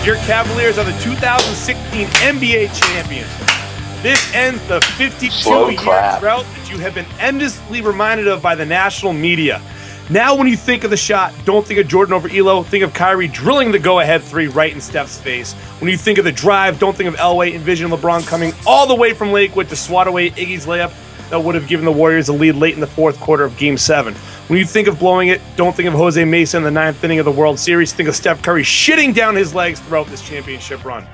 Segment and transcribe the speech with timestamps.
[0.00, 4.02] Congratulations, your Cavaliers are the 2016 NBA champions.
[4.02, 5.76] This ends the 52 year
[6.20, 9.60] drought that you have been endlessly reminded of by the national media.
[10.08, 12.64] Now, when you think of the shot, don't think of Jordan over Ehlo.
[12.64, 15.52] Think of Kyrie drilling the go ahead three right in Steph's face.
[15.80, 17.54] When you think of the drive, don't think of Elway.
[17.54, 20.92] Envision LeBron coming all the way from Lakewood to swat away Iggy's layup
[21.28, 23.76] that would have given the Warriors a lead late in the fourth quarter of Game
[23.78, 24.14] 7.
[24.50, 27.20] When you think of blowing it, don't think of Jose Mesa in the ninth inning
[27.20, 27.92] of the World Series.
[27.92, 31.06] Think of Steph Curry shitting down his legs throughout this championship run.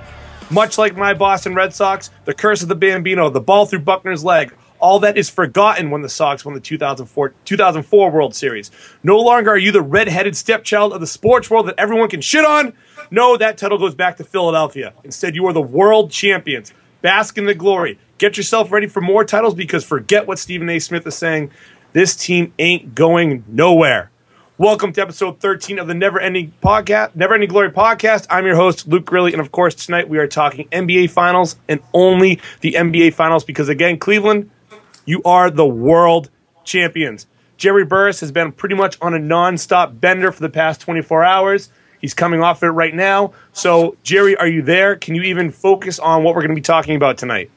[0.48, 4.24] Much like my Boston Red Sox, the curse of the Bambino, the ball through Buckner's
[4.24, 8.70] leg, all that is forgotten when the Sox won the 2004, 2004 World Series.
[9.02, 12.46] No longer are you the red-headed stepchild of the sports world that everyone can shit
[12.46, 12.72] on.
[13.10, 14.94] No, that title goes back to Philadelphia.
[15.04, 16.72] Instead, you are the world champions.
[17.02, 17.98] Bask in the glory.
[18.16, 20.78] Get yourself ready for more titles because forget what Stephen A.
[20.78, 21.50] Smith is saying.
[21.96, 24.10] This team ain't going nowhere.
[24.58, 28.26] Welcome to episode 13 of the Never Ending Podcast, Never Ending Glory Podcast.
[28.28, 31.80] I'm your host, Luke Grilly, and of course, tonight we are talking NBA Finals and
[31.94, 34.50] only the NBA Finals because, again, Cleveland,
[35.06, 36.28] you are the world
[36.64, 37.26] champions.
[37.56, 41.70] Jerry Burris has been pretty much on a non-stop bender for the past 24 hours.
[41.98, 43.32] He's coming off it right now.
[43.54, 44.96] So, Jerry, are you there?
[44.96, 47.50] Can you even focus on what we're going to be talking about tonight?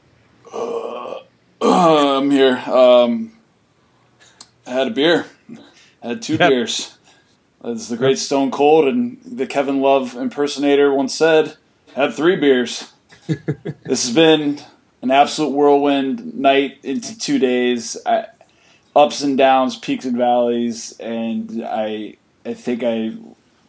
[0.54, 1.20] Uh,
[1.62, 2.56] I'm here.
[2.56, 3.34] Um,
[4.70, 5.26] I had a beer.
[6.04, 6.50] I had two yep.
[6.50, 6.96] beers.
[7.64, 11.58] As the great Stone Cold and the Kevin Love impersonator once said,
[11.96, 12.94] had three beers.
[13.28, 14.62] this has been
[15.02, 17.98] an absolute whirlwind night into two days.
[18.06, 18.28] I,
[18.96, 23.14] ups and downs, peaks and valleys, and I I think I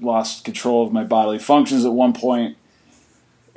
[0.00, 2.58] lost control of my bodily functions at one point.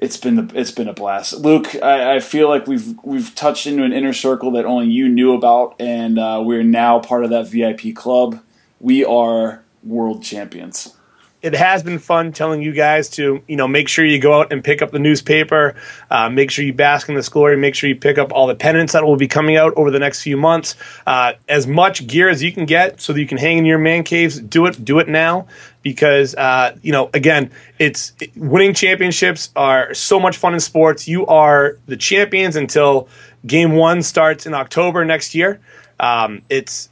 [0.04, 1.76] It's been the, it's been a blast, Luke.
[1.82, 5.34] I, I, feel like we've we've touched into an inner circle that only you knew
[5.34, 8.42] about, and uh, we're now part of that VIP club
[8.84, 10.94] we are world champions.
[11.44, 14.54] It has been fun telling you guys to, you know, make sure you go out
[14.54, 15.76] and pick up the newspaper,
[16.10, 18.56] uh, make sure you bask in this glory, make sure you pick up all the
[18.56, 20.78] pennants that will be coming out over the next few months.
[21.06, 23.78] Uh, as much gear as you can get so that you can hang in your
[23.78, 25.46] man caves, do it, do it now.
[25.82, 31.10] Because uh, you know again it's it, winning championships are so much fun in sports.
[31.10, 33.10] You are the champions until
[33.46, 35.60] game one starts in october next year.
[36.00, 36.88] Um, it's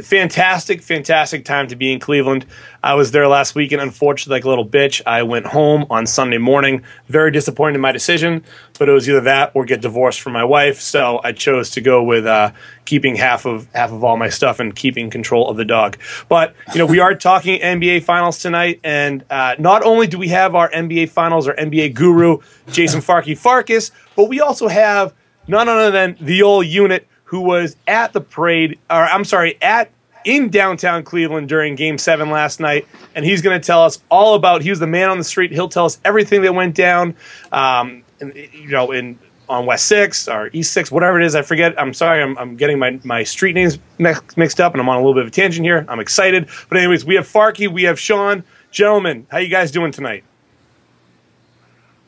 [0.00, 2.46] fantastic, fantastic time to be in Cleveland.
[2.82, 6.06] I was there last week, and unfortunately, like a little bitch, I went home on
[6.06, 6.82] Sunday morning.
[7.08, 8.42] Very disappointed in my decision,
[8.78, 10.80] but it was either that or get divorced from my wife.
[10.80, 12.52] So I chose to go with uh,
[12.86, 15.98] keeping half of half of all my stuff and keeping control of the dog.
[16.28, 20.28] But you know, we are talking NBA Finals tonight, and uh, not only do we
[20.28, 22.38] have our NBA Finals, our NBA guru
[22.70, 25.12] Jason Farkey Farkas, but we also have
[25.46, 29.90] none other than the old unit who was at the parade, or I'm sorry, at
[30.26, 34.34] in downtown Cleveland during Game Seven last night, and he's going to tell us all
[34.34, 34.60] about.
[34.60, 35.50] He was the man on the street.
[35.50, 37.16] He'll tell us everything that went down.
[37.50, 41.34] Um, and, you know, in on West Six or East Six, whatever it is.
[41.34, 41.74] I forget.
[41.80, 42.22] I'm sorry.
[42.22, 45.22] I'm, I'm getting my, my street names mixed up, and I'm on a little bit
[45.22, 45.86] of a tangent here.
[45.88, 49.26] I'm excited, but anyways, we have Farkey, we have Sean, gentlemen.
[49.30, 50.22] How you guys doing tonight?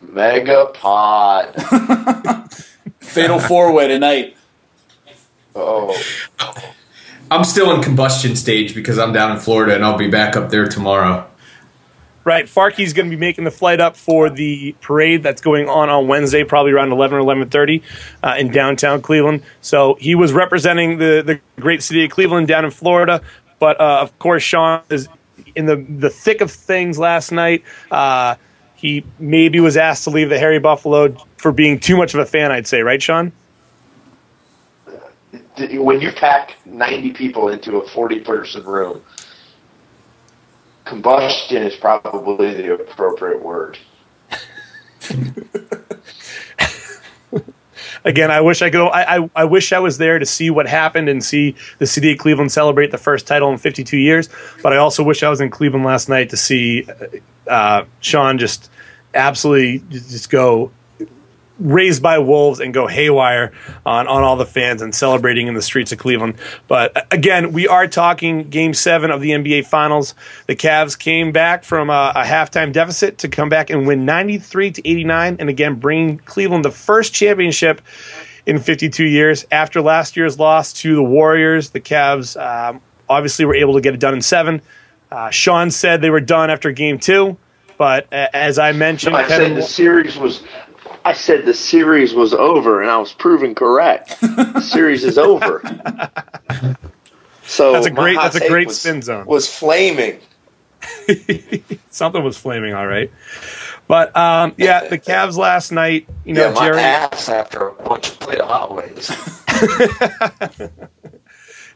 [0.02, 1.54] Mega pot.
[3.00, 4.36] Fatal four way tonight.
[5.54, 6.00] Oh.
[7.30, 10.50] I'm still in combustion stage because I'm down in Florida and I'll be back up
[10.50, 11.28] there tomorrow.
[12.24, 15.90] Right, Farkey's going to be making the flight up for the parade that's going on
[15.90, 17.82] on Wednesday, probably around 11 or 11:30
[18.22, 19.42] uh, in downtown Cleveland.
[19.60, 23.20] So he was representing the the great city of Cleveland down in Florida,
[23.58, 25.06] but uh, of course Sean is
[25.54, 27.62] in the the thick of things last night.
[27.90, 28.36] Uh,
[28.74, 32.26] he maybe was asked to leave the Harry Buffalo for being too much of a
[32.26, 32.50] fan.
[32.52, 33.32] I'd say, right, Sean?
[35.56, 39.02] When you pack 90 people into a 40 person room,
[40.84, 43.78] combustion is probably the appropriate word.
[48.06, 48.86] Again, I wish I could.
[48.88, 52.12] I, I, I wish I was there to see what happened and see the city
[52.12, 54.28] of Cleveland celebrate the first title in 52 years.
[54.62, 56.86] But I also wish I was in Cleveland last night to see
[57.46, 58.70] uh, Sean just
[59.14, 60.70] absolutely just go
[61.58, 63.52] raised by wolves and go haywire
[63.86, 66.36] on, on all the fans and celebrating in the streets of Cleveland.
[66.66, 70.14] But uh, again, we are talking game seven of the NBA Finals.
[70.46, 74.72] The Cavs came back from a, a halftime deficit to come back and win 93
[74.72, 77.80] to 89, and again, bring Cleveland the first championship
[78.46, 79.46] in 52 years.
[79.50, 83.94] After last year's loss to the Warriors, the Cavs um, obviously were able to get
[83.94, 84.60] it done in seven.
[85.10, 87.36] Uh, Sean said they were done after game two.
[87.76, 90.44] But uh, as I mentioned, no, I said the series was
[91.04, 94.20] I said the series was over, and I was proven correct.
[94.20, 95.62] the series is over.
[97.46, 99.26] So that's a great that's a great was, spin zone.
[99.26, 100.20] Was flaming.
[101.90, 103.10] Something was flaming, all right.
[103.86, 106.08] But um, yeah, the Cavs last night.
[106.24, 106.80] You know, yeah, my Jerry.
[106.80, 109.10] ass after a bunch of plate of hot wings.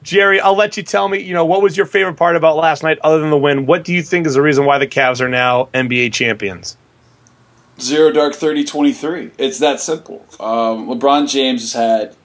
[0.03, 1.19] Jerry, I'll let you tell me.
[1.19, 3.67] You know, what was your favorite part about last night, other than the win?
[3.67, 6.77] What do you think is the reason why the Cavs are now NBA champions?
[7.81, 9.31] Zero Dark 30 23.
[9.39, 10.25] It's that simple.
[10.41, 12.17] Um, LeBron James has had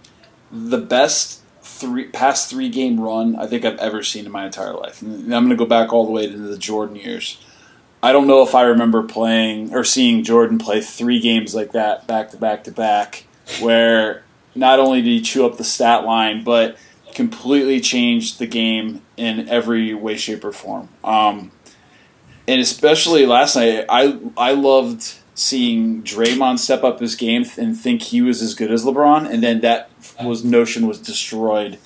[0.52, 4.74] the best three past three game run I think I've ever seen in my entire
[4.74, 5.02] life.
[5.02, 7.38] And I'm going to go back all the way to the Jordan years.
[8.02, 12.06] I don't know if I remember playing or seeing Jordan play three games like that
[12.06, 13.26] back to back to back,
[13.62, 14.24] where
[14.56, 16.78] not only did he chew up the stat line, but
[17.16, 20.90] completely changed the game in every way, shape, or form.
[21.04, 21.52] Um,
[22.48, 28.02] and especially last night, I I loved seeing Draymond step up his game and think
[28.04, 29.90] he was as good as LeBron, and then that
[30.24, 31.80] was notion was destroyed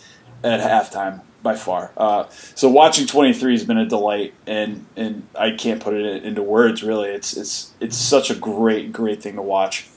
[0.44, 1.92] at halftime by far.
[1.96, 6.44] Uh, so watching 23 has been a delight, and and I can't put it into
[6.44, 7.10] words really.
[7.10, 9.88] It's it's it's such a great great thing to watch.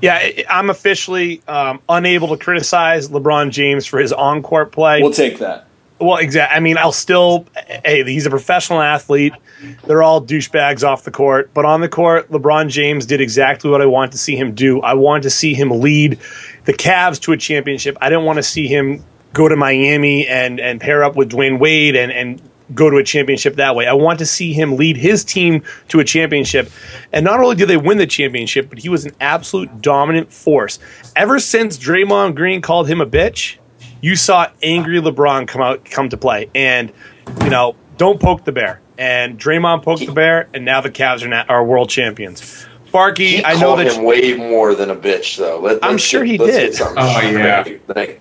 [0.00, 5.00] Yeah, I'm officially um, unable to criticize LeBron James for his on-court play.
[5.00, 5.66] We'll take that.
[6.00, 6.56] Well, exactly.
[6.56, 7.46] I mean, I'll still.
[7.84, 9.32] Hey, he's a professional athlete.
[9.86, 13.80] They're all douchebags off the court, but on the court, LeBron James did exactly what
[13.80, 14.80] I wanted to see him do.
[14.82, 16.18] I wanted to see him lead
[16.64, 17.96] the Cavs to a championship.
[18.00, 21.58] I didn't want to see him go to Miami and and pair up with Dwyane
[21.58, 22.42] Wade and and
[22.74, 23.86] go to a championship that way.
[23.86, 26.70] I want to see him lead his team to a championship.
[27.12, 30.78] And not only did they win the championship, but he was an absolute dominant force.
[31.14, 33.58] Ever since Draymond Green called him a bitch,
[34.04, 36.50] you saw angry LeBron come out come to play.
[36.54, 36.92] And
[37.42, 38.80] you know, don't poke the bear.
[38.98, 42.66] And Draymond poked the bear, and now the Cavs are na- are world champions.
[42.92, 45.58] Farkey, He I know called that him way more than a bitch, though.
[45.58, 46.76] Let, I'm sure get- he did.
[46.80, 47.64] Oh, yeah.
[47.88, 48.20] Like,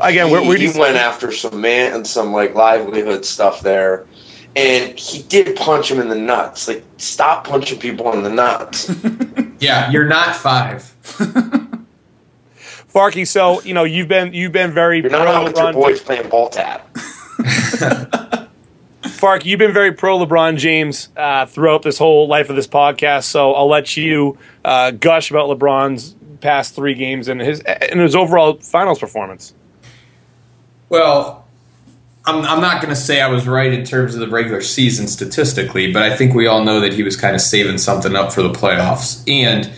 [0.00, 3.60] again, he, we're, we're he just- went after some man and some like livelihood stuff
[3.60, 4.06] there,
[4.54, 6.66] and he did punch him in the nuts.
[6.68, 8.90] Like, stop punching people in the nuts.
[9.58, 10.92] Yeah, you're not five.
[12.96, 13.26] Farkey.
[13.26, 15.74] So you know you've been you've been very You're not pro on with your LeBron.
[15.74, 16.88] boys playing ball tap.
[19.02, 23.24] Fark, you've been very pro LeBron James uh, throughout this whole life of this podcast,
[23.24, 28.14] so I'll let you uh, gush about LeBron's past three games and his and his
[28.14, 29.54] overall finals performance.
[30.88, 31.46] Well,
[32.24, 35.06] I'm, I'm not going to say I was right in terms of the regular season
[35.06, 38.32] statistically, but I think we all know that he was kind of saving something up
[38.32, 39.22] for the playoffs.
[39.28, 39.72] And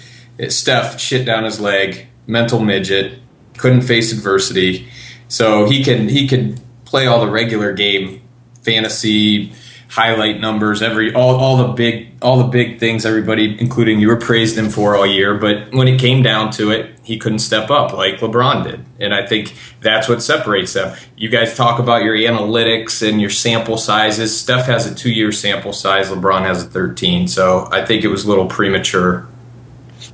[0.52, 3.19] Steph shit down his leg, mental midget,
[3.56, 4.88] couldn't face adversity,
[5.26, 8.22] so he can he can play all the regular game
[8.62, 9.52] fantasy
[9.90, 14.16] highlight numbers every all, all the big all the big things everybody including you were
[14.16, 15.34] praising him for all year.
[15.34, 18.84] But when it came down to it he couldn't step up like lebron did.
[19.00, 20.96] And i think that's what separates them.
[21.16, 24.38] You guys talk about your analytics and your sample sizes.
[24.38, 26.10] Steph has a two year sample size.
[26.10, 29.26] Lebron has a 13 so i think it was a little premature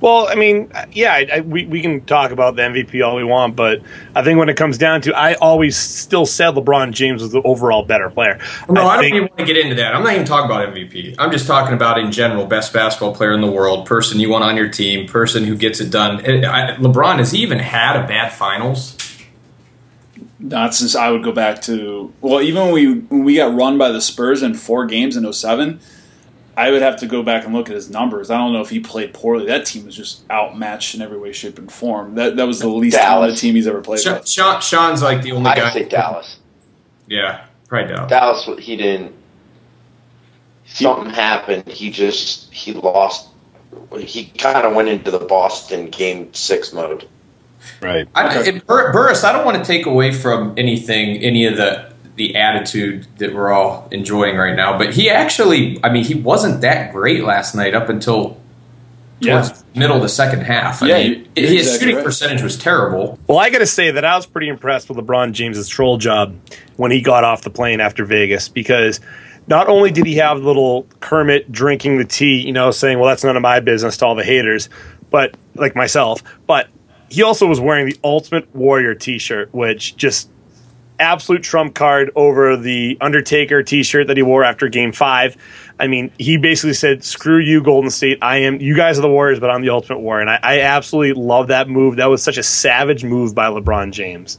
[0.01, 3.25] Well, I mean, yeah, I, I, we we can talk about the MVP all we
[3.25, 3.81] want, but
[4.15, 7.43] I think when it comes down to, I always still said LeBron James was the
[7.43, 8.39] overall better player.
[8.69, 9.95] No, I, don't even want to get into that.
[9.95, 11.15] I'm not even talking about MVP.
[11.19, 14.45] I'm just talking about in general, best basketball player in the world, person you want
[14.45, 16.21] on your team, person who gets it done.
[16.45, 18.97] I- LeBron has he even had a bad finals?
[20.39, 23.79] Not since I would go back to well, even when we when we got run
[23.79, 25.81] by the Spurs in four games in 07,
[26.57, 28.31] I would have to go back and look at his numbers.
[28.31, 29.47] I don't know if he played poorly.
[29.47, 32.15] That team was just outmatched in every way, shape, and form.
[32.15, 33.09] That that was the least Dallas.
[33.09, 34.29] talented team he's ever played Sean, with.
[34.29, 35.71] Sean, Sean's like the only I guy.
[35.73, 36.39] say Dallas.
[37.07, 38.11] Yeah, probably Dallas.
[38.11, 39.13] Dallas, he didn't.
[40.67, 41.69] Something happened.
[41.69, 43.29] He just he lost.
[43.99, 47.09] He kind of went into the Boston game six mode.
[47.81, 48.09] right.
[48.15, 48.59] I, Okay.
[48.61, 53.07] Bur- Burris, I don't want to take away from anything, any of the the attitude
[53.19, 57.25] that we're all enjoying right now, but he actually, I mean, he wasn't that great
[57.25, 58.37] last night up until
[59.21, 59.57] towards Yeah.
[59.73, 60.83] the middle of the second half.
[60.83, 62.05] I Yeah, mean, his exactly shooting right.
[62.05, 63.19] percentage was terrible.
[63.27, 66.35] Well, I got to say that I was pretty impressed with LeBron James's troll job
[66.77, 69.01] when he got off the plane after Vegas because
[69.47, 73.25] not only did he have little Kermit drinking the tea, you know, saying, "Well, that's
[73.25, 74.69] none of my business" to all the haters,
[75.11, 76.69] but like myself, but
[77.09, 80.29] he also was wearing the Ultimate Warrior T-shirt, which just
[80.99, 85.37] absolute trump card over the Undertaker T-shirt that he wore after Game Five.
[85.79, 88.19] I mean, he basically said, "Screw you, Golden State.
[88.23, 88.61] I am.
[88.61, 91.49] You guys are the Warriors, but I'm the Ultimate Warrior." And I, I absolutely love
[91.49, 91.97] that move.
[91.97, 94.39] That was such a savage move by LeBron James.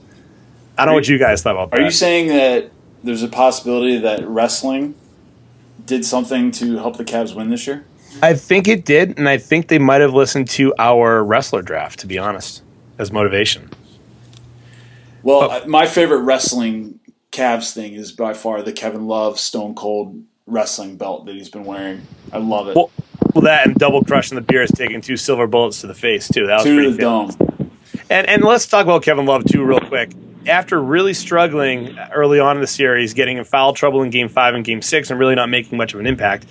[0.77, 1.77] I don't know what you guys thought about that.
[1.77, 1.85] Are that.
[1.85, 2.71] you saying that
[3.03, 4.95] there's a possibility that wrestling
[5.85, 7.85] did something to help the Cavs win this year?
[8.21, 12.00] I think it did, and I think they might have listened to our wrestler draft.
[12.00, 12.63] To be honest,
[12.97, 13.69] as motivation.
[15.25, 15.50] Well, oh.
[15.50, 17.00] I- my favorite wrestling
[17.32, 21.65] Cavs thing is by far the Kevin Love Stone Cold wrestling belt that he's been
[21.65, 22.08] wearing.
[22.32, 22.75] I love it.
[22.75, 22.91] Well,
[23.34, 26.29] Well, that and double crushing the beer is taking two silver bullets to the face
[26.29, 26.48] too.
[26.48, 27.72] That was to pretty the dome.
[28.10, 30.13] And and let's talk about Kevin Love too, real quick.
[30.48, 34.53] After really struggling early on in the series, getting in foul trouble in Game Five
[34.53, 36.46] and Game Six, and really not making much of an impact,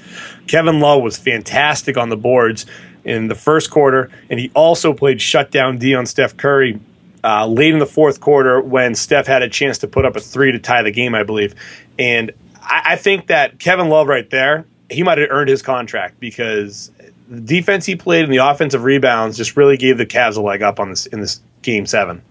[0.49, 2.67] Kevin Love was fantastic on the boards
[3.05, 6.81] in the first quarter, and he also played shutdown D on Steph Curry
[7.25, 10.21] uh, late in the fourth quarter when Steph had a chance to put up a
[10.21, 11.55] three to tie the game, I believe.
[11.99, 16.21] And I, I think that Kevin Love right there, he might have earned his contract
[16.21, 16.91] because
[17.29, 20.63] the defense he played and the offensive rebounds just really gave the Cavs a leg
[20.63, 22.23] up on this in this game seven.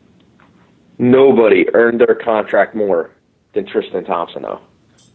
[0.99, 3.09] Nobody earned their contract more
[3.53, 4.61] than Tristan Thompson, though.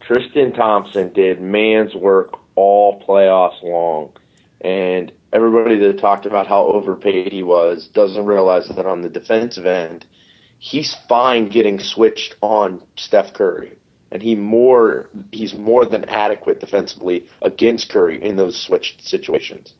[0.01, 4.13] Tristan Thompson did man's work all playoffs long.
[4.59, 9.65] And everybody that talked about how overpaid he was doesn't realize that on the defensive
[9.65, 10.05] end,
[10.57, 13.77] he's fine getting switched on Steph Curry.
[14.11, 19.75] And he more he's more than adequate defensively against Curry in those switched situations.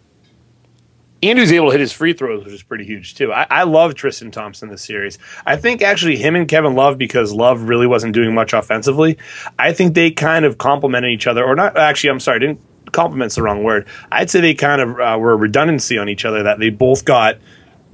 [1.22, 3.34] And he was able to hit his free throws, which is pretty huge too.
[3.34, 5.18] I, I love Tristan Thompson this series.
[5.46, 9.18] I think actually him and Kevin Love, because Love really wasn't doing much offensively,
[9.58, 11.44] I think they kind of complemented each other.
[11.44, 13.88] Or not actually, I'm sorry, didn't compliment's the wrong word.
[14.12, 17.06] I'd say they kind of uh, were a redundancy on each other that they both
[17.06, 17.38] got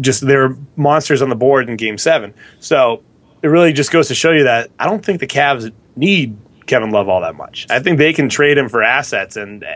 [0.01, 2.33] just their monsters on the board in game seven.
[2.59, 3.01] So
[3.41, 6.89] it really just goes to show you that I don't think the Cavs need Kevin
[6.89, 7.67] Love all that much.
[7.69, 9.67] I think they can trade him for assets and uh,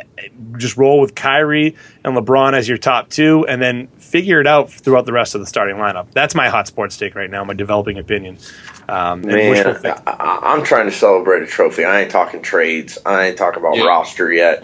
[0.57, 4.71] just roll with Kyrie and LeBron as your top two, and then figure it out
[4.71, 6.11] throughout the rest of the starting lineup.
[6.13, 8.39] That's my hot sports take right now, my developing opinion.
[8.87, 11.85] Um, Man, think- I, I'm trying to celebrate a trophy.
[11.85, 12.97] I ain't talking trades.
[13.05, 13.85] I ain't talking about Yeah.
[13.85, 14.63] roster yet.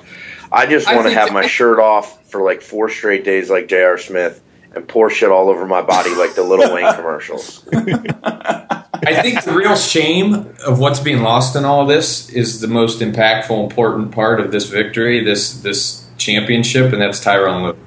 [0.52, 3.98] I just want to have my shirt off for like four straight days, like J.R.
[3.98, 4.42] Smith,
[4.74, 7.68] and pour shit all over my body like the Little Wayne commercials.
[7.74, 13.00] I think the real shame of what's being lost in all this is the most
[13.02, 17.78] impactful, important part of this victory, this this championship, and that's Tyronn Lue.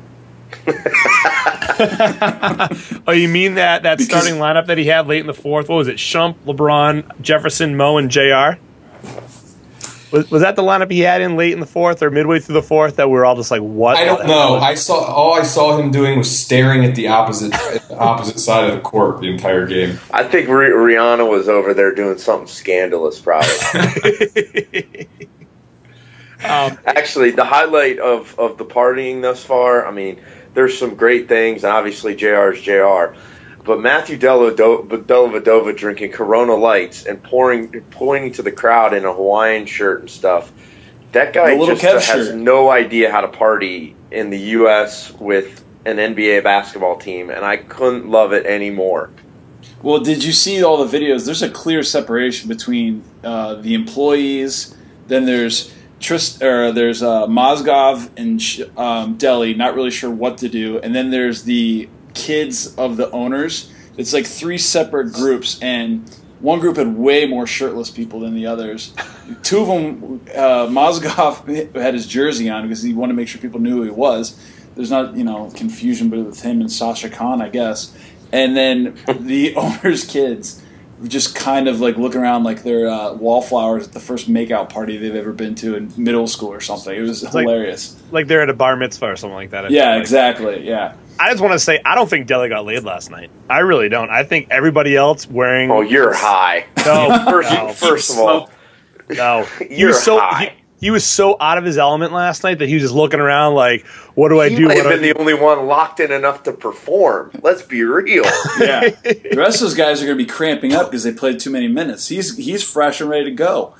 [3.06, 5.68] oh, you mean that that Because- starting lineup that he had late in the fourth?
[5.68, 5.96] What was it?
[5.96, 8.58] Shump, LeBron, Jefferson, Mo, and Jr.
[10.10, 12.54] Was, was that the lineup he had in late in the fourth or midway through
[12.54, 13.96] the fourth that we were all just like, what?
[13.96, 14.56] I don't know.
[14.56, 18.68] I saw all I saw him doing was staring at the opposite the opposite side
[18.68, 19.98] of the court the entire game.
[20.10, 23.48] I think Rih- Rihanna was over there doing something scandalous, probably.
[26.44, 30.20] um, Actually, the highlight of, of the partying thus far, I mean,
[30.54, 33.14] there's some great things, and obviously JR is JR.
[33.64, 39.66] But Matthew Dellavedova drinking Corona Lights and pouring, pointing to the crowd in a Hawaiian
[39.66, 40.50] shirt and stuff.
[41.12, 45.12] That guy just has no idea how to party in the U.S.
[45.12, 49.10] with an NBA basketball team, and I couldn't love it anymore.
[49.82, 51.24] Well, did you see all the videos?
[51.24, 54.76] There's a clear separation between uh, the employees.
[55.06, 60.48] Then there's Trist, or there's uh, Mozgov and um, Delhi, not really sure what to
[60.48, 60.78] do.
[60.78, 61.88] And then there's the
[62.18, 63.72] kids of the owners.
[63.96, 66.08] It's like three separate groups, and
[66.40, 68.92] one group had way more shirtless people than the others.
[69.42, 73.40] Two of them, uh, Mozgov had his jersey on because he wanted to make sure
[73.40, 74.38] people knew who he was.
[74.76, 77.96] There's not, you know, confusion with him and Sasha Kaun, I guess.
[78.30, 80.62] And then the owner's kids
[81.04, 84.96] just kind of like looking around like they're uh, wallflowers at the first makeout party
[84.96, 86.94] they've ever been to in middle school or something.
[86.94, 88.00] It was like- hilarious.
[88.10, 89.66] like they're at a bar mitzvah or something like that.
[89.66, 90.00] I yeah, like.
[90.00, 90.66] exactly.
[90.66, 90.94] Yeah.
[91.18, 93.30] I just want to say, I don't think Deli got laid last night.
[93.50, 94.10] I really don't.
[94.10, 95.70] I think everybody else wearing.
[95.70, 96.66] Oh, you're high.
[96.86, 98.50] No, First, no, first of all,
[99.10, 99.44] no.
[99.68, 100.54] He You're was so high.
[100.78, 103.18] he, he was so out of his element last night that he was just looking
[103.20, 103.84] around like,
[104.14, 105.98] "What do I he do?" might What have do I been the only one locked
[105.98, 107.32] in enough to perform.
[107.42, 108.22] Let's be real.
[108.60, 108.88] Yeah.
[108.90, 111.50] the rest of those guys are going to be cramping up because they played too
[111.50, 112.06] many minutes.
[112.08, 113.74] He's he's fresh and ready to go.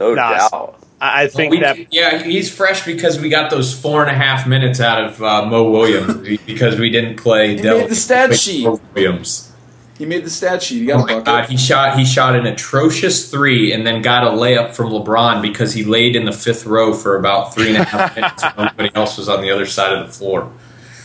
[0.00, 0.83] No Nah, doubt.
[1.04, 4.14] I I think We- that yeah, he's fresh because we got those four and a
[4.14, 7.56] half minutes out of uh, Mo Williams because we didn't play.
[7.56, 8.64] He Del- made the stat sheet.
[8.64, 9.50] Mo Williams.
[9.98, 10.82] He made the stat sheet.
[10.82, 11.24] He Oh got a my bucket.
[11.26, 15.40] god, he shot he shot an atrocious three and then got a layup from LeBron
[15.42, 18.56] because he laid in the fifth row for about three and a half minutes and
[18.56, 20.50] nobody else was on the other side of the floor.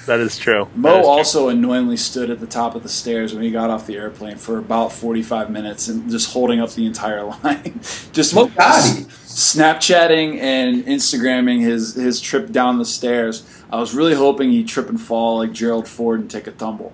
[0.08, 0.68] that is true.
[0.74, 1.08] That Mo is true.
[1.08, 4.38] also annoyingly stood at the top of the stairs when he got off the airplane
[4.38, 7.80] for about 45 minutes and just holding up the entire line.
[8.12, 9.08] just Mo Gotti.
[9.40, 13.48] Snapchatting and Instagramming his, his trip down the stairs.
[13.72, 16.94] I was really hoping he'd trip and fall like Gerald Ford and take a tumble.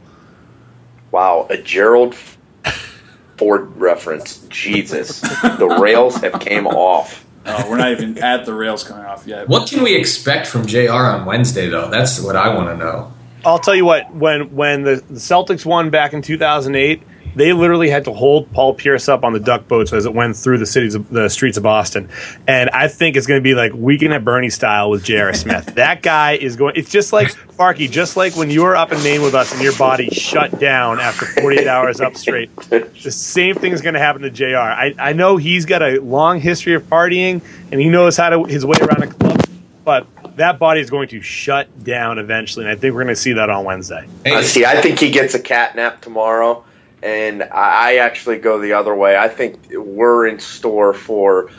[1.10, 2.16] Wow, a Gerald
[3.38, 4.46] Ford reference.
[4.50, 7.24] Jesus, the rails have came off.
[7.48, 9.48] Oh, we're not even at the rails coming off yet.
[9.48, 11.92] What can we expect from JR on Wednesday though?
[11.92, 13.14] That's what I want to know.
[13.46, 14.12] I'll tell you what.
[14.16, 17.04] When when the, the Celtics won back in 2008,
[17.36, 20.36] they literally had to hold Paul Pierce up on the duck boats as it went
[20.36, 22.10] through the cities, of, the streets of Boston.
[22.48, 25.34] And I think it's going to be like weekend at Bernie style with J.R.
[25.34, 25.66] Smith.
[25.76, 26.76] that guy is going.
[26.76, 27.28] It's just like
[27.58, 30.60] Farkey, just like when you were up in Maine with us and your body shut
[30.60, 32.56] down after 48 hours up straight.
[32.70, 34.58] The same thing is going to happen to Jr.
[34.58, 38.44] I, I know he's got a long history of partying and he knows how to
[38.44, 39.42] his way around a club,
[39.84, 43.22] but that body is going to shut down eventually, and I think we're going to
[43.22, 44.08] see that on Wednesday.
[44.26, 46.64] Uh, see, I think he gets a cat nap tomorrow,
[47.06, 49.16] and I actually go the other way.
[49.16, 51.52] I think we're in store for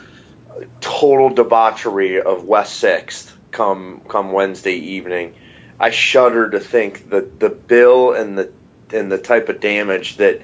[0.81, 5.35] total debauchery of West Sixth come come Wednesday evening.
[5.79, 8.51] I shudder to think that the bill and the
[8.91, 10.41] and the type of damage that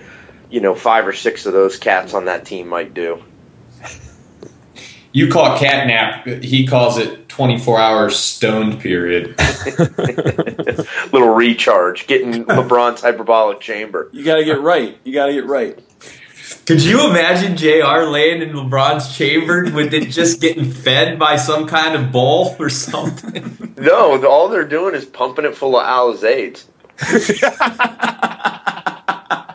[0.49, 3.21] you know five or six of those cats on that team might do.
[5.13, 6.43] You call it catnap.
[6.43, 9.35] He calls it 24 hours stoned period.
[11.11, 14.09] Little recharge, getting LeBron's hyperbolic chamber.
[14.11, 14.97] You got to get right.
[15.03, 15.77] You got to get right.
[16.65, 21.67] Could you imagine JR laying in LeBron's chamber with it just getting fed by some
[21.67, 23.69] kind of bowl or something?
[23.83, 26.63] No, all they're doing is pumping it full of Alizades.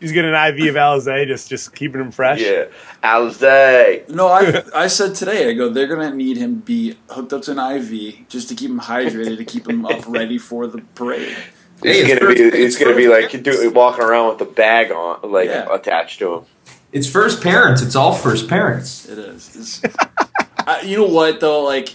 [0.00, 2.40] He's getting an IV of Alizé, just just keeping him fresh.
[2.40, 2.64] Yeah,
[3.04, 4.08] Alizé.
[4.08, 5.50] No, I I said today.
[5.50, 5.68] I go.
[5.68, 9.36] They're gonna need him be hooked up to an IV just to keep him hydrated,
[9.36, 11.36] to keep him up ready for the parade.
[11.82, 15.30] It's hey, gonna be it's, gonna be like do, walking around with a bag on,
[15.30, 15.68] like yeah.
[15.70, 16.44] attached to him.
[16.92, 17.82] It's first parents.
[17.82, 19.06] It's all first parents.
[19.06, 19.82] It is.
[20.66, 21.62] I, you know what though?
[21.62, 21.94] Like,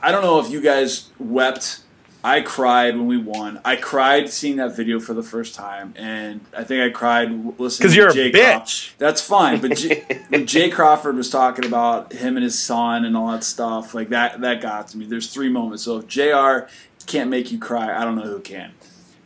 [0.00, 1.81] I don't know if you guys wept
[2.24, 3.60] I cried when we won.
[3.64, 7.88] I cried seeing that video for the first time, and I think I cried listening
[7.88, 8.92] because you're to Jay a bitch.
[8.98, 10.04] That's fine, but Jay,
[10.44, 14.40] Jay Crawford was talking about him and his son and all that stuff, like that,
[14.40, 15.06] that got to me.
[15.06, 15.82] There's three moments.
[15.82, 16.68] So if Jr.
[17.06, 18.72] can't make you cry, I don't know who can.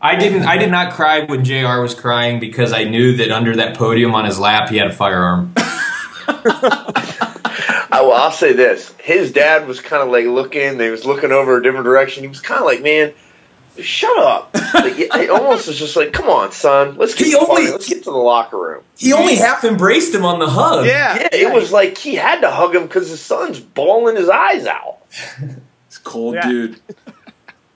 [0.01, 0.45] I didn't.
[0.45, 1.81] I did not cry when Jr.
[1.81, 4.93] was crying because I knew that under that podium on his lap he had a
[4.93, 5.55] firearm.
[7.69, 10.79] I, will I'll say this: his dad was kind of like looking.
[10.79, 12.23] He was looking over a different direction.
[12.23, 13.13] He was kind of like, "Man,
[13.81, 17.89] shut up!" Like, it almost was just like, "Come on, son, let's get only, let's
[17.89, 20.87] get to the locker room." He only half embraced him on the hug.
[20.87, 21.29] Yeah, yeah.
[21.33, 24.99] It was like he had to hug him because his son's bawling his eyes out.
[25.87, 26.49] It's cold, yeah.
[26.49, 26.81] dude.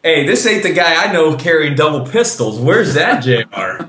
[0.03, 2.59] Hey, this ain't the guy I know carrying double pistols.
[2.59, 3.87] Where's that Jr.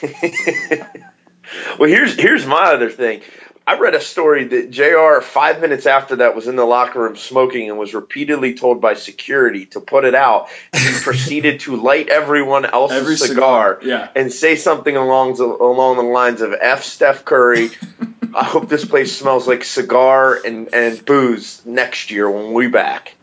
[1.78, 3.22] well, here's here's my other thing.
[3.66, 7.16] I read a story that JR, five minutes after that, was in the locker room
[7.16, 10.48] smoking and was repeatedly told by security to put it out.
[10.72, 13.88] And he proceeded to light everyone else's Every cigar, cigar.
[13.88, 14.08] Yeah.
[14.16, 17.70] and say something along the, along the lines of F Steph Curry.
[18.34, 23.16] I hope this place smells like cigar and, and booze next year when we back.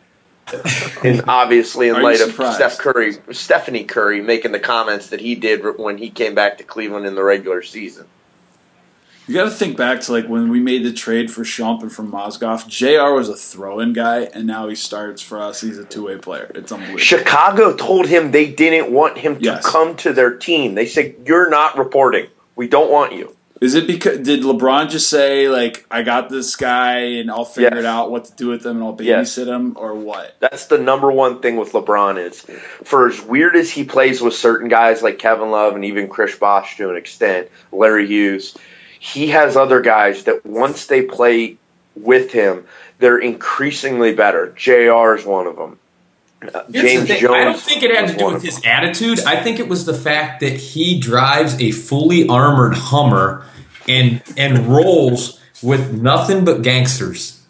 [1.04, 5.36] and obviously, in Are light of Steph Curry, Stephanie Curry making the comments that he
[5.36, 8.06] did when he came back to Cleveland in the regular season.
[9.28, 11.92] You got to think back to like when we made the trade for Shump and
[11.92, 12.66] for Mozgov.
[12.68, 13.14] Jr.
[13.14, 15.60] was a throw-in guy, and now he starts for us.
[15.60, 16.50] He's a two-way player.
[16.56, 17.00] It's unbelievable.
[17.00, 19.66] Chicago told him they didn't want him to yes.
[19.66, 20.76] come to their team.
[20.76, 22.28] They said, "You're not reporting.
[22.56, 26.56] We don't want you." Is it because did LeBron just say like I got this
[26.56, 27.80] guy and I'll figure yes.
[27.80, 29.38] it out what to do with him and I'll babysit yes.
[29.38, 30.38] him or what?
[30.40, 32.42] That's the number one thing with LeBron is
[32.84, 36.36] for as weird as he plays with certain guys like Kevin Love and even Chris
[36.36, 38.56] Bosh to an extent, Larry Hughes
[39.00, 41.58] he has other guys that once they play
[41.96, 42.66] with him,
[43.00, 44.54] they're increasingly better.
[44.58, 45.80] JR is one of them.
[46.42, 47.34] Uh, James Jones.
[47.34, 49.20] I don't think it had to do with his attitude.
[49.26, 53.46] I think it was the fact that he drives a fully armored Hummer
[53.88, 57.44] and and rolls with nothing but gangsters.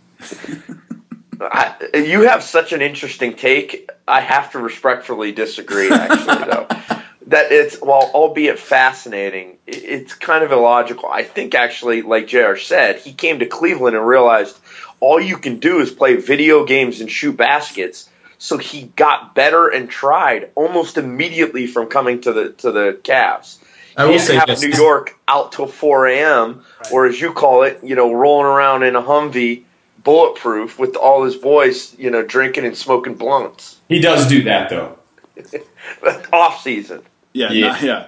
[1.39, 3.89] I, you have such an interesting take.
[4.07, 5.89] I have to respectfully disagree.
[5.91, 6.67] Actually, though,
[7.27, 11.09] that it's well, albeit fascinating, it's kind of illogical.
[11.09, 12.55] I think actually, like Jr.
[12.55, 14.57] said, he came to Cleveland and realized
[14.99, 18.09] all you can do is play video games and shoot baskets.
[18.39, 23.59] So he got better and tried almost immediately from coming to the to the Cavs.
[23.97, 24.61] I will say have this.
[24.61, 26.63] New York out till 4 a.m.
[26.83, 26.91] Right.
[26.91, 29.63] or as you call it, you know, rolling around in a Humvee,
[30.03, 33.77] bulletproof with all his boys, you know, drinking and smoking blunts.
[33.89, 34.99] He does do that though.
[36.31, 37.01] Off season.
[37.33, 37.67] Yeah, yeah.
[37.67, 38.07] Not, yeah.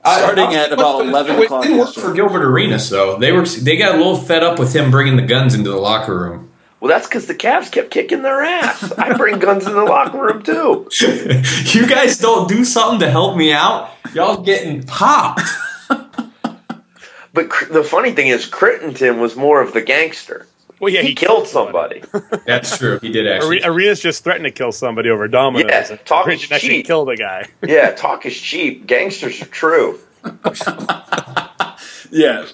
[0.00, 1.64] Starting I, at about eleven it o'clock.
[1.64, 3.18] It didn't work for Gilbert Arenas though.
[3.18, 5.76] They were they got a little fed up with him bringing the guns into the
[5.76, 6.50] locker room.
[6.80, 8.90] Well, that's because the Cavs kept kicking their ass.
[8.98, 10.90] I bring guns in the locker room too.
[11.78, 13.90] you guys don't do something to help me out.
[14.12, 15.42] Y'all getting popped.
[15.88, 20.48] but the funny thing is, Crittenton was more of the gangster.
[20.82, 22.02] Well, yeah, he, he killed, somebody.
[22.10, 22.42] somebody.
[22.46, 22.98] That's true.
[22.98, 23.62] He did actually.
[23.62, 25.70] Arenas just threatened to kill somebody over Domino's.
[25.70, 26.86] Yeah, talk is cheap.
[26.86, 27.46] Killed a guy.
[27.64, 28.84] yeah, talk is cheap.
[28.84, 30.00] Gangsters are true.
[32.10, 32.46] yeah.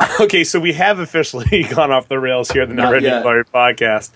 [0.20, 3.10] Okay, so we have officially gone off the rails here at the Not Never Ending
[3.10, 3.24] yet.
[3.52, 4.10] Podcast.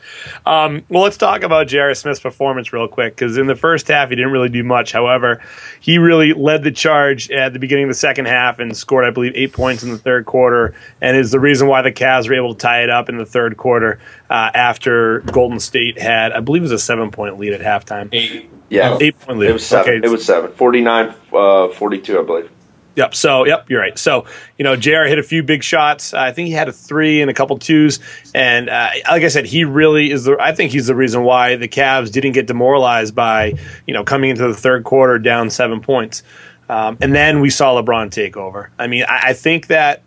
[0.46, 4.10] Um, well, let's talk about Jarrett Smith's performance real quick because in the first half
[4.10, 4.92] he didn't really do much.
[4.92, 5.42] However,
[5.80, 9.10] he really led the charge at the beginning of the second half and scored, I
[9.10, 12.34] believe, eight points in the third quarter, and is the reason why the Cavs were
[12.34, 13.98] able to tie it up in the third quarter
[14.30, 18.08] uh, after Golden State had, I believe, it was a seven point lead at halftime.
[18.12, 18.50] Eight.
[18.70, 19.50] Yeah, Eight point lead.
[19.50, 19.94] it was seven.
[19.98, 20.50] Okay, It was seven.
[20.52, 22.50] 49, uh, 42, I believe.
[22.96, 23.14] Yep.
[23.14, 23.98] So, yep, you're right.
[23.98, 24.26] So,
[24.56, 26.14] you know, Jared hit a few big shots.
[26.14, 27.98] I think he had a three and a couple twos.
[28.34, 30.36] And uh, like I said, he really is the.
[30.38, 33.54] I think he's the reason why the Cavs didn't get demoralized by,
[33.86, 36.22] you know, coming into the third quarter down seven points.
[36.68, 38.70] Um, and then we saw LeBron take over.
[38.78, 40.02] I mean, I, I think that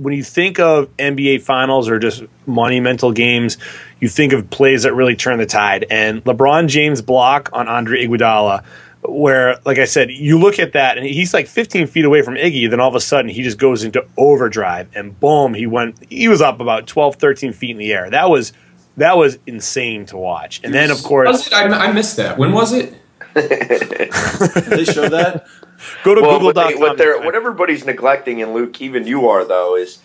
[0.00, 3.58] when you think of NBA finals or just monumental games,
[4.00, 5.84] you think of plays that really turn the tide.
[5.90, 8.64] And LeBron James' block on Andre Iguodala,
[9.02, 12.34] where, like I said, you look at that and he's like 15 feet away from
[12.34, 15.96] Iggy, then all of a sudden he just goes into overdrive and boom, he went.
[16.10, 18.10] He was up about 12, 13 feet in the air.
[18.10, 18.52] That was
[18.96, 20.60] that was insane to watch.
[20.62, 22.36] And then of course, I, I missed that.
[22.38, 22.94] When was it?
[23.34, 25.46] They show that.
[26.04, 26.80] go to Well, what, they, Google.com.
[26.80, 30.00] what, they're, what everybody's neglecting, and Luke, even you are though, is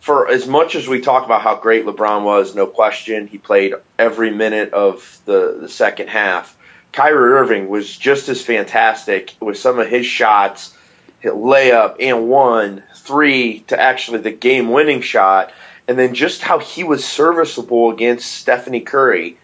[0.00, 3.74] for as much as we talk about how great LeBron was, no question, he played
[3.98, 6.56] every minute of the, the second half.
[6.92, 10.76] Kyrie Irving was just as fantastic with some of his shots,
[11.20, 15.52] hit layup and one, three to actually the game winning shot,
[15.88, 19.38] and then just how he was serviceable against Stephanie Curry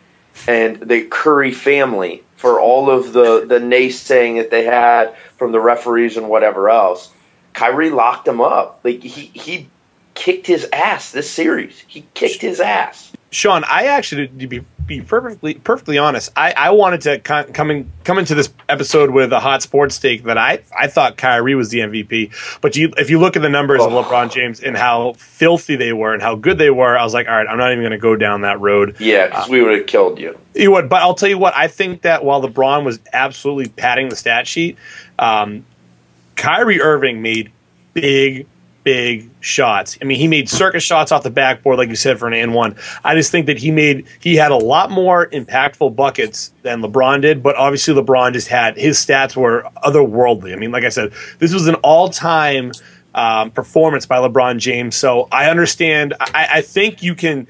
[0.47, 5.61] and the Curry family for all of the, the naysaying that they had from the
[5.61, 7.13] referees and whatever else.
[7.55, 8.81] Kyrie locked him up.
[8.85, 9.69] Like he he
[10.15, 11.83] kicked his ass this series.
[11.87, 13.13] He kicked his ass.
[13.31, 17.71] Sean, I actually, to be, be perfectly perfectly honest, I, I wanted to con- come
[17.71, 21.55] in, come into this episode with a hot sports take that I, I thought Kyrie
[21.55, 22.61] was the MVP.
[22.61, 24.03] But you, if you look at the numbers of Oh.
[24.03, 27.29] LeBron James and how filthy they were and how good they were, I was like,
[27.29, 28.97] all right, I'm not even going to go down that road.
[28.99, 30.37] Yeah, because we would have killed you.
[30.55, 31.55] You would, but I'll tell you what.
[31.55, 34.77] I think that while LeBron was absolutely padding the stat sheet,
[35.19, 35.65] um,
[36.35, 37.53] Kyrie Irving made
[37.93, 38.47] big,
[38.85, 39.99] big shots.
[40.01, 42.55] I mean, he made circus shots off the backboard, like you said, for an and
[42.55, 42.77] one.
[43.05, 47.21] I just think that he made he had a lot more impactful buckets than LeBron
[47.21, 47.43] did.
[47.43, 50.53] But obviously, LeBron just had his stats were otherworldly.
[50.53, 52.73] I mean, like I said, this was an all time.
[53.15, 54.95] Um, performance by LeBron James.
[54.95, 56.15] So I understand.
[56.21, 57.49] I, I think you can.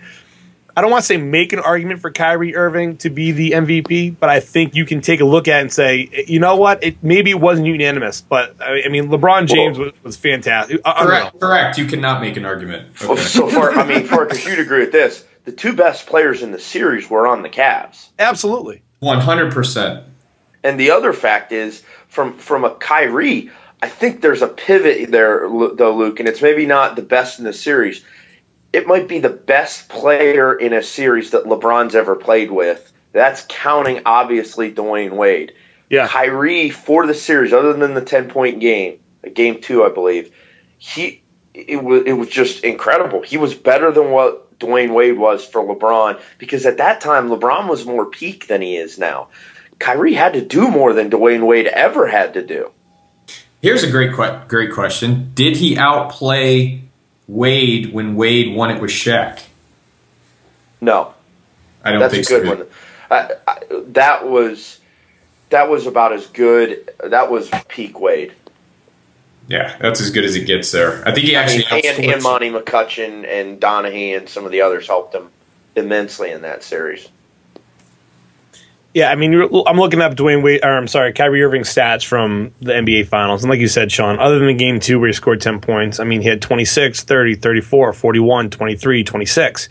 [0.79, 4.15] I don't want to say make an argument for Kyrie Irving to be the MVP,
[4.17, 6.85] but I think you can take a look at it and say, you know what,
[6.85, 10.81] it maybe it wasn't unanimous, but I I mean, LeBron James was, was fantastic.
[10.85, 11.03] I- I.
[11.05, 11.41] Correct.
[11.41, 11.79] Correct.
[11.79, 13.01] You cannot make an argument.
[13.01, 15.25] Well, So far, I mean, Farkas, you'd agree with this.
[15.47, 18.11] The two best players in the series were on the Cavs.
[18.17, 18.83] Absolutely.
[19.01, 20.05] One hundred percent.
[20.63, 23.51] And the other fact is, from from a Kyrie,
[23.83, 27.45] I think there's a pivot there, though, Luke, and it's maybe not the best in
[27.45, 28.05] the series.
[28.73, 32.93] It might be the best player in a series that LeBron's ever played with.
[33.13, 35.53] That's counting, obviously, Dwyane Wade.
[35.91, 36.07] Yeah.
[36.07, 40.35] Kyrie for the series, other than the ten point game, uh, game two, I believe,
[40.77, 41.23] he
[41.55, 43.23] it was it was just incredible.
[43.23, 47.69] He was better than what Dwyane Wade was for LeBron because at that time LeBron
[47.69, 49.29] was more peak than he is now.
[49.79, 52.71] Kyrie had to do more than Dwyane Wade ever had to do.
[53.63, 54.13] Here's a great
[54.49, 55.33] great question.
[55.35, 56.83] Did he outplay
[57.29, 59.45] Wade when Wade won it with Shaq?
[60.81, 61.15] No,
[61.85, 62.57] I don't that's think a good so.
[62.57, 62.67] one.
[63.11, 64.81] I, I, that was
[65.51, 66.91] that was about as good.
[67.05, 68.35] That was peak Wade.
[69.47, 71.07] Yeah, that's as good as it gets there.
[71.09, 74.53] I think he I actually mean, and, and Monty McCutcheon and Donahue and some of
[74.53, 75.31] the others helped him
[75.75, 77.09] immensely in that series.
[78.99, 82.53] Yeah, I mean, I'm looking up Dwyane Wade, or I'm sorry, Kyrie Irving's stats from
[82.61, 83.45] the NBA Finals.
[83.45, 86.01] And like you said, Sean, other than the game two where he scored 10 points,
[86.01, 89.69] I mean, he had 26, 30, 34, 41, 23, 26.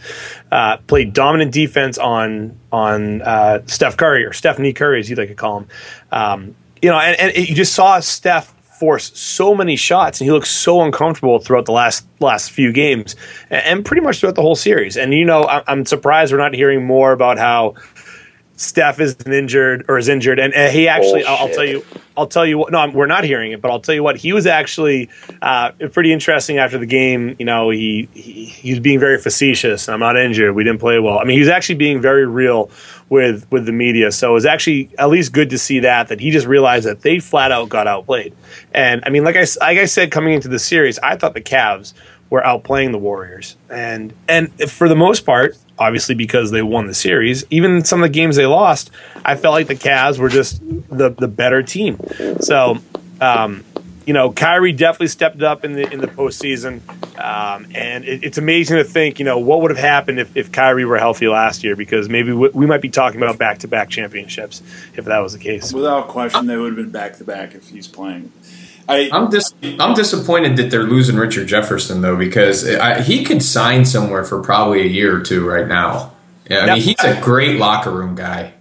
[0.49, 5.27] Uh, played dominant defense on on uh, Steph Curry, or Stephanie Curry, as you'd like
[5.27, 5.67] to call him.
[6.09, 10.31] Um, you know, and, and you just saw Steph force so many shots, and he
[10.31, 13.17] looked so uncomfortable throughout the last last few games,
[13.49, 14.95] and, and pretty much throughout the whole series.
[14.95, 17.75] And you know, I, I'm surprised we're not hearing more about how
[18.57, 21.85] Steph isn't injured or is injured, and he actually, I'll, I'll tell you,
[22.17, 22.71] I'll tell you what.
[22.71, 24.17] No, I'm, we're not hearing it, but I'll tell you what.
[24.17, 25.09] He was actually
[25.43, 27.35] uh, pretty interesting after the game.
[27.37, 29.87] You know, he, he he was being very facetious.
[29.87, 30.55] I'm not injured.
[30.55, 31.19] We didn't play well.
[31.19, 32.71] I mean, he was actually being very real
[33.09, 34.11] with with the media.
[34.11, 37.01] So it was actually at least good to see that that he just realized that
[37.01, 38.35] they flat out got outplayed.
[38.73, 41.41] And I mean, like I like I said, coming into the series, I thought the
[41.41, 41.93] Cavs
[42.29, 46.93] were outplaying the Warriors, and and for the most part, obviously because they won the
[46.93, 48.91] series, even some of the games they lost,
[49.23, 51.99] I felt like the Cavs were just the the better team.
[52.39, 52.79] So.
[53.19, 53.63] Um,
[54.07, 56.79] you know, Kyrie definitely stepped up in the in the postseason,
[57.19, 60.49] um, and it, it's amazing to think, you know, what would have happened if, if
[60.49, 61.75] Kyrie were healthy last year?
[61.75, 64.63] Because maybe we, we might be talking about back to back championships
[64.95, 65.73] if that was the case.
[65.73, 68.31] Without question, they would have been back to back if he's playing.
[68.89, 73.43] I, I'm dis- I'm disappointed that they're losing Richard Jefferson though because I, he could
[73.43, 76.13] sign somewhere for probably a year or two right now.
[76.49, 76.73] Yeah, I Yep.
[76.75, 78.53] mean he's a great locker room guy.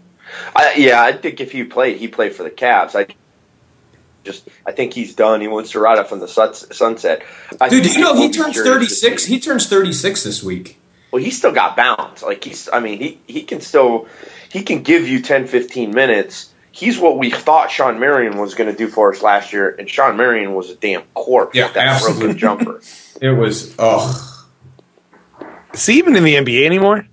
[0.54, 2.94] I, yeah, I think if he played, he played for the Cavs.
[2.96, 3.06] I
[4.24, 5.40] just, I think he's done.
[5.40, 7.22] He wants to ride up from the suns- sunset.
[7.60, 9.24] I Dude, do you know he turns 36?
[9.26, 10.78] He turns 36 this week.
[11.12, 12.22] Well, he's still got bounds.
[12.24, 14.08] Like he's, I mean, he he can still,
[14.50, 16.52] he can give you 10, 15 minutes.
[16.76, 19.88] He's what we thought Shawn Marion was going to do for us last year, and
[19.88, 22.20] Shawn Marion was a damn corpse Yeah, with that absolutely.
[22.24, 22.80] broken jumper.
[23.22, 24.46] It was oh
[25.72, 27.06] Is he even in the NBA anymore?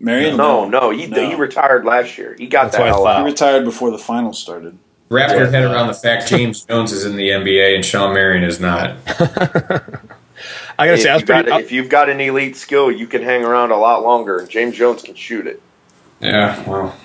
[0.00, 1.28] Marion, No, no, he No.
[1.28, 2.34] he retired last year.
[2.38, 3.18] He got That's the what hell thought.
[3.20, 4.78] he retired before the finals started.
[5.10, 8.44] wrap your head around the fact James Jones is in the NBA and Shawn Marion
[8.44, 8.96] is not.
[10.78, 13.06] I gotta If, say, I was you got, if you've got an elite skill, you
[13.06, 14.38] can hang around a lot longer.
[14.38, 15.60] And James Jones can shoot it.
[16.20, 16.96] Yeah, well,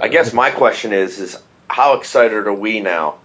[0.00, 3.18] I guess my question is: is how excited are we now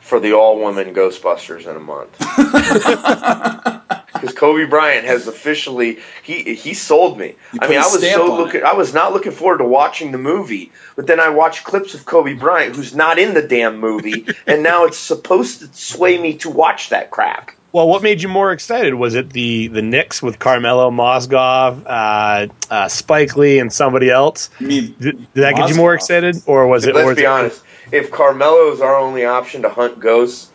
[0.00, 2.16] for the all women Ghostbusters in a month?
[4.20, 7.34] Because Kobe Bryant has officially he he sold me.
[7.52, 8.62] You I mean, I was so looking.
[8.64, 12.04] I was not looking forward to watching the movie, but then I watched clips of
[12.04, 16.38] Kobe Bryant, who's not in the damn movie, and now it's supposed to sway me
[16.38, 17.52] to watch that crap.
[17.76, 18.94] Well, what made you more excited?
[18.94, 24.48] Was it the the Knicks with Carmelo Mozgov, uh, uh, Spike Lee, and somebody else?
[24.58, 26.92] I mean, Did, did that get you more excited, or was it?
[26.92, 27.62] or Let's was be it- honest.
[27.92, 30.50] If Carmelo is our only option to hunt ghosts,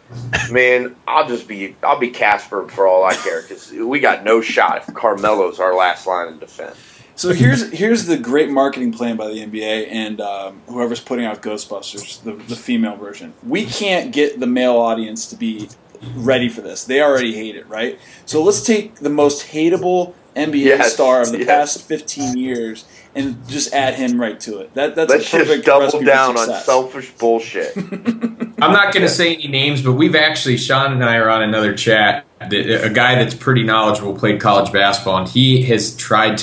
[0.52, 4.42] man, I'll just be I'll be Casper for all I care because we got no
[4.42, 6.76] shot if Carmelo's our last line of defense.
[7.14, 11.44] So here's here's the great marketing plan by the NBA and um, whoever's putting out
[11.44, 13.36] Ghostbusters, the, the female version.
[13.44, 15.70] We can't get the male audience to be
[16.16, 16.84] ready for this.
[16.84, 18.00] They already hate it, right?
[18.26, 21.48] So let's take the most hateable NBA Yes, star of the yes.
[21.48, 24.74] past 15 years and just add him right to it.
[24.74, 27.76] That that's Let's a perfect just double down on selfish bullshit.
[27.78, 31.42] I'm not going to say any names, but we've actually Sean and I are on
[31.44, 32.26] another chat.
[32.40, 36.42] A guy that's pretty knowledgeable played college basketball, and he has tried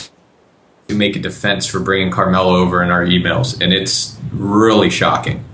[0.89, 5.45] to make a defense for bringing Carmelo over in our emails, and it's really shocking.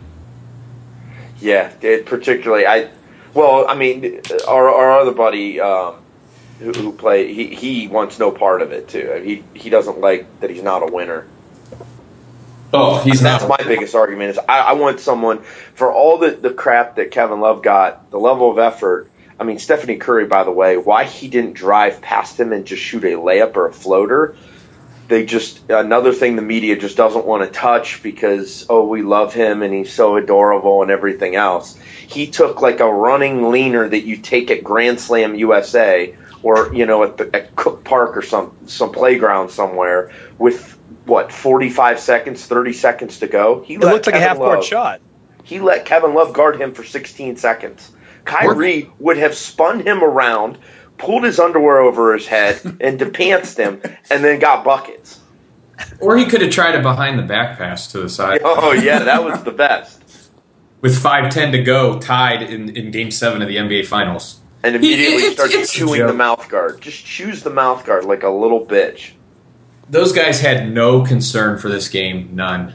[1.39, 2.91] yeah, it particularly I.
[3.35, 5.97] Well, I mean, our our other buddy um,
[6.61, 9.21] who, who play he he wants no part of it too.
[9.25, 11.27] He he doesn't like that he's not a winner.
[12.73, 13.61] Oh, he's That's not.
[13.61, 15.43] my biggest argument is I, I want someone
[15.75, 19.11] for all the, the crap that Kevin Love got, the level of effort.
[19.39, 22.83] I mean, Stephanie Curry, by the way, why he didn't drive past him and just
[22.83, 24.37] shoot a layup or a floater.
[25.07, 29.35] They just another thing the media just doesn't want to touch because oh we love
[29.35, 31.79] him and he's so adorable and everything else.
[32.07, 36.87] He took like a running leaner that you take at Grand Slam USA or you
[36.87, 42.47] know at, the, at Cook Park or some some playground somewhere with what 45 seconds
[42.47, 45.01] 30 seconds to go he It looked like a half court shot.
[45.43, 47.91] he let Kevin Love guard him for 16 seconds
[48.25, 50.59] Kyrie would have spun him around
[50.99, 53.81] pulled his underwear over his head and depantsed him
[54.11, 55.21] and then got buckets
[56.01, 59.01] Or he could have tried a behind the back pass to the side oh yeah
[59.01, 60.03] that was the best
[60.81, 64.41] with 5:10 to go, tied in, in Game Seven of the NBA Finals.
[64.63, 66.09] and He- immediately it's- starts it's chewing joke.
[66.09, 69.13] the mouth guard just chews the mouth guard like a little bitch
[69.89, 72.75] Those guys had no concern for this game, none.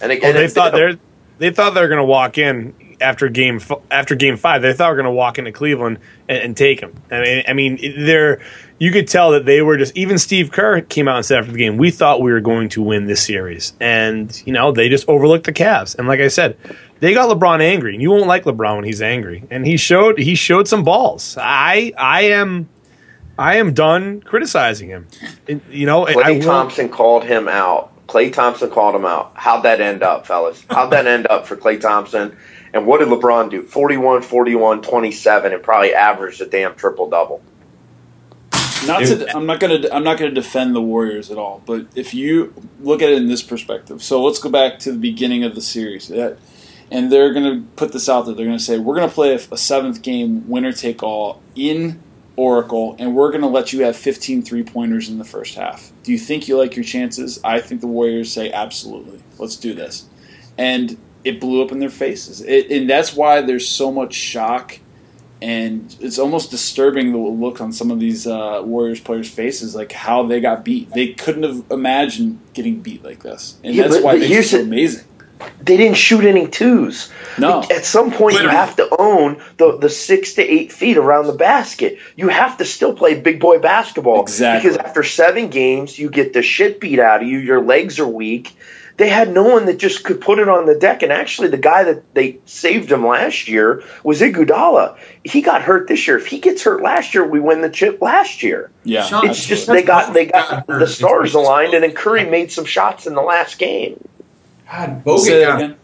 [0.00, 0.98] and Well, again they thought they're
[1.38, 4.62] they thought they were going to walk in after game after game five.
[4.62, 6.94] They thought we were going to walk into Cleveland and, and take him.
[7.10, 8.40] I mean, I mean, they're
[8.78, 9.96] you could tell that they were just.
[9.96, 12.68] Even Steve Kerr came out and said after the game, "We thought we were going
[12.70, 15.98] to win this series," and you know they just overlooked the Cavs.
[15.98, 16.56] And like I said,
[17.00, 19.44] they got LeBron angry, and you won't like LeBron when he's angry.
[19.50, 21.36] And he showed he showed some balls.
[21.40, 22.68] I I am.
[23.38, 25.06] I am done criticizing him.
[25.46, 27.92] And, you know, Klay Thompson called him out.
[28.08, 29.30] Klay Thompson called him out.
[29.34, 30.64] How'd that end up, fellas?
[30.68, 32.36] How'd that end up for Klay Thompson?
[32.74, 33.62] And what did LeBron do?
[33.62, 37.42] 41, 41, 27, and probably averaged a damn triple double.
[38.86, 42.14] Not to, I'm not gonna I'm not gonna defend the Warriors at all, but if
[42.14, 45.54] you look at it in this perspective, so let's go back to the beginning of
[45.54, 46.38] the series, That-
[46.90, 48.34] and they're gonna put this out there.
[48.34, 52.00] They're gonna say we're gonna play a, a seventh game winner take all in
[52.36, 55.90] Oracle, and we're gonna let you have 15 three pointers in the first half.
[56.04, 57.40] Do you think you like your chances?
[57.42, 59.20] I think the Warriors say absolutely.
[59.38, 60.06] Let's do this,
[60.56, 60.96] and
[61.28, 64.78] it blew up in their faces, it, and that's why there's so much shock
[65.40, 69.92] and it's almost disturbing the look on some of these uh, Warriors players' faces, like
[69.92, 70.90] how they got beat.
[70.90, 74.30] They couldn't have imagined getting beat like this, and Yeah, that's but- why but it
[74.30, 75.04] makes it so amazing.
[75.62, 77.12] they didn't shoot any twos.
[77.38, 77.60] No.
[77.60, 81.28] Like, at some point, you have to own the, the six to eight feet around
[81.28, 81.98] the basket.
[82.16, 84.22] You have to still play big boy basketball.
[84.22, 84.70] Exactly.
[84.70, 87.38] Because after seven games, you get the shit beat out of you.
[87.38, 88.56] Your legs are weak.
[88.98, 91.04] They had no one that just could put it on the deck.
[91.04, 94.98] And actually, the guy that they saved him last year was Iguodala.
[95.24, 96.18] He got hurt this year.
[96.18, 98.72] If he gets hurt last year, we win the chip last year.
[98.82, 102.28] Yeah, Sean, It's just they got they got Got the stars aligned, and then Curry
[102.28, 104.02] made some shots in the last game.
[104.68, 105.76] God, Say Bogut that got, again.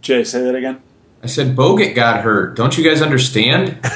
[0.00, 0.80] Jay, say that again.
[1.22, 2.56] I said Bogut got hurt.
[2.56, 3.78] Don't you guys understand?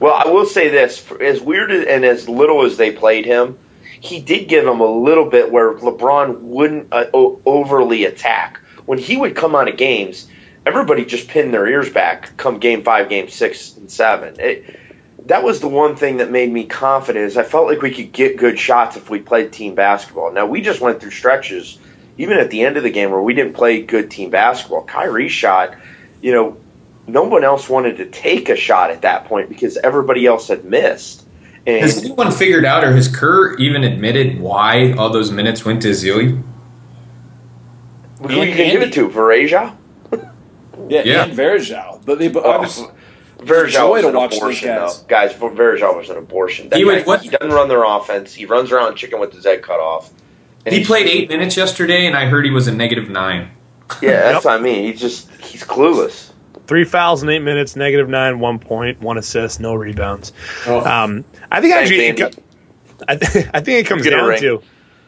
[0.00, 3.56] Well, I will say this: as weird and as little as they played him,
[4.02, 8.58] he did give him a little bit where LeBron wouldn't uh, o- overly attack.
[8.84, 10.28] When he would come out of games,
[10.66, 12.36] everybody just pinned their ears back.
[12.36, 14.40] Come game five, game six, and seven.
[14.40, 14.80] It,
[15.26, 17.26] that was the one thing that made me confident.
[17.26, 20.32] Is I felt like we could get good shots if we played team basketball.
[20.32, 21.78] Now we just went through stretches,
[22.18, 24.82] even at the end of the game, where we didn't play good team basketball.
[24.82, 25.76] Kyrie shot,
[26.20, 26.56] you know,
[27.06, 30.64] no one else wanted to take a shot at that point because everybody else had
[30.64, 31.24] missed.
[31.66, 35.88] Has anyone figured out, or has Kerr even admitted why all those minutes went to
[35.90, 36.42] Zealy?
[38.20, 39.08] who you And can give it to?
[39.08, 39.76] Varejao?
[40.88, 41.24] Yeah, Yeah.
[41.24, 42.04] and Varejao.
[42.04, 45.00] But they, I was, Oh, uh, Varejao was to an watch those abortion, guys.
[45.00, 45.06] though.
[45.08, 46.68] Guys, Varejao was an abortion.
[46.68, 47.22] That He guy, was what?
[47.22, 48.34] he doesn't run their offense.
[48.34, 50.10] He runs around chicken with his head cut off.
[50.66, 53.50] And He he's- played eight minutes yesterday, and I heard he was a negative nine.
[54.00, 54.84] Yeah, that's what I mean.
[54.90, 56.30] He's just he's clueless.
[56.66, 60.32] Three fouls in eight minutes, negative nine, one point, one assist, no rebounds.
[60.66, 60.80] Oh.
[60.80, 62.44] Um, I think Thanks, actually, it
[63.08, 64.62] I, th- I think it comes down to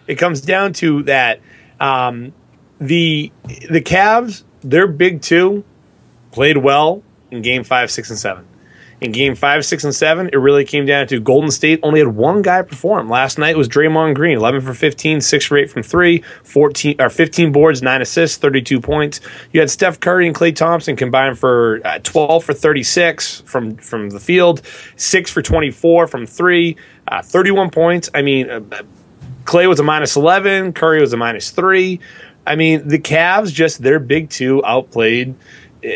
[0.07, 1.41] it comes down to that
[1.81, 2.33] um,
[2.79, 5.65] the the Cavs their big two
[6.33, 8.47] played well in game five, six, and seven.
[9.05, 12.09] In game five, six, and seven, it really came down to Golden State only had
[12.09, 13.11] one guy perform.
[13.11, 17.11] Last night was Draymond Green, 11 for 15, 6 for 8 from 3, 14 or
[17.11, 19.21] 15 boards, 9 assists, 32 points.
[19.53, 24.09] You had Steph Curry and Klay Thompson combined for uh, 12 for 36 from from
[24.09, 24.63] the field,
[24.97, 26.75] 6 for 24 from 3,
[27.09, 28.09] uh, 31 points.
[28.15, 28.61] I mean, uh,
[29.45, 32.01] Klay was a minus 11, Curry was a minus 3.
[32.47, 35.35] I mean, the Cavs just their big two outplayed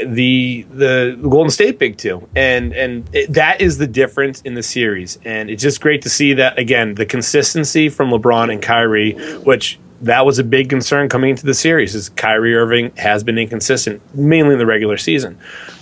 [0.06, 4.62] the the Golden State big two, and and it, that is the difference in the
[4.62, 5.18] series.
[5.24, 9.78] And it's just great to see that again the consistency from LeBron and Kyrie, which
[10.02, 11.94] that was a big concern coming into the series.
[11.94, 15.38] Is Kyrie Irving has been inconsistent, mainly in the regular season,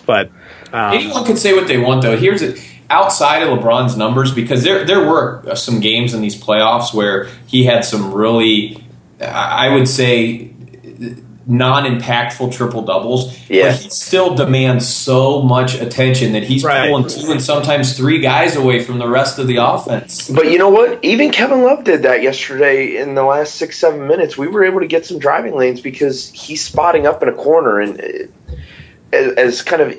[0.07, 0.31] but
[0.73, 2.17] um, Anyone can say what they want, though.
[2.17, 2.63] Here's it.
[2.89, 7.65] Outside of LeBron's numbers, because there there were some games in these playoffs where he
[7.65, 8.85] had some really,
[9.21, 10.53] I would say,
[11.47, 13.37] non-impactful triple doubles.
[13.49, 13.71] Yeah.
[13.71, 16.89] But he still demands so much attention that he's Right.
[16.89, 20.29] pulling two and sometimes three guys away from the rest of the offense.
[20.29, 20.99] But you know what?
[21.03, 24.37] Even Kevin Love did that yesterday in the last six, seven minutes.
[24.37, 27.81] We were able to get some driving lanes because he's spotting up in a corner.
[27.81, 28.55] And uh,
[29.13, 29.95] as, as kind of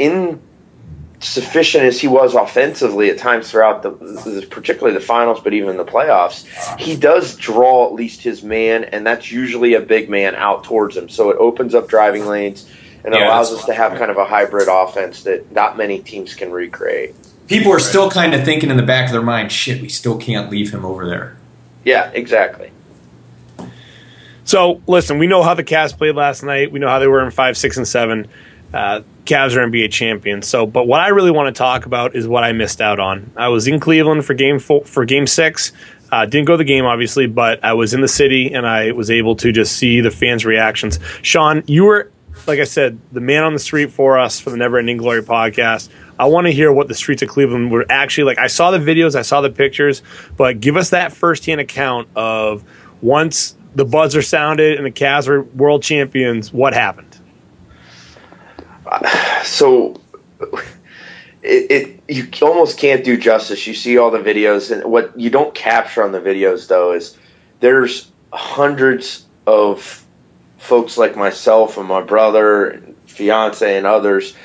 [1.18, 5.78] insufficient as he was offensively at times throughout the, the, particularly the finals, but even
[5.78, 6.46] the playoffs,
[6.80, 10.96] he does draw at least his man, and that's usually a big man out towards
[10.96, 11.10] him.
[11.10, 12.70] So it opens up driving lanes
[13.04, 16.36] and Yeah, allows us to have kind of a hybrid offense that not many teams
[16.36, 17.16] can recreate.
[17.48, 20.18] People are still kind of thinking in the back of their mind, "Shit, we still
[20.18, 21.38] can't leave him over there."
[21.86, 22.72] Yeah, exactly.
[24.44, 26.72] So, listen, we know how the Cavs played last night.
[26.72, 28.28] We know how they were in five, six, and seven.
[28.74, 30.48] Uh, Cavs are NBA champions.
[30.48, 33.32] So, but what I really want to talk about is what I missed out on.
[33.36, 35.72] I was in Cleveland for game four, for game six.
[36.12, 38.92] Uh, didn't go to the game, obviously, but I was in the city and I
[38.92, 41.00] was able to just see the fans' reactions.
[41.22, 42.12] Sean, you were,
[42.46, 45.22] like I said, the man on the street for us for the Never Ending Glory
[45.22, 45.90] podcast.
[46.18, 48.38] I want to hear what the streets of Cleveland were actually like.
[48.38, 50.02] I saw the videos, I saw the pictures,
[50.38, 52.64] but give us that firsthand account of
[53.02, 57.07] once the buzzer sounded and the Cavs were world champions, what happened?
[59.44, 60.00] So
[61.42, 63.66] it, it you almost can't do justice.
[63.68, 67.18] You see all the videos, and what you don't capture on the videos though is
[67.60, 70.04] there's hundreds of
[70.58, 74.36] folks like myself and my brother, and fiance, and others,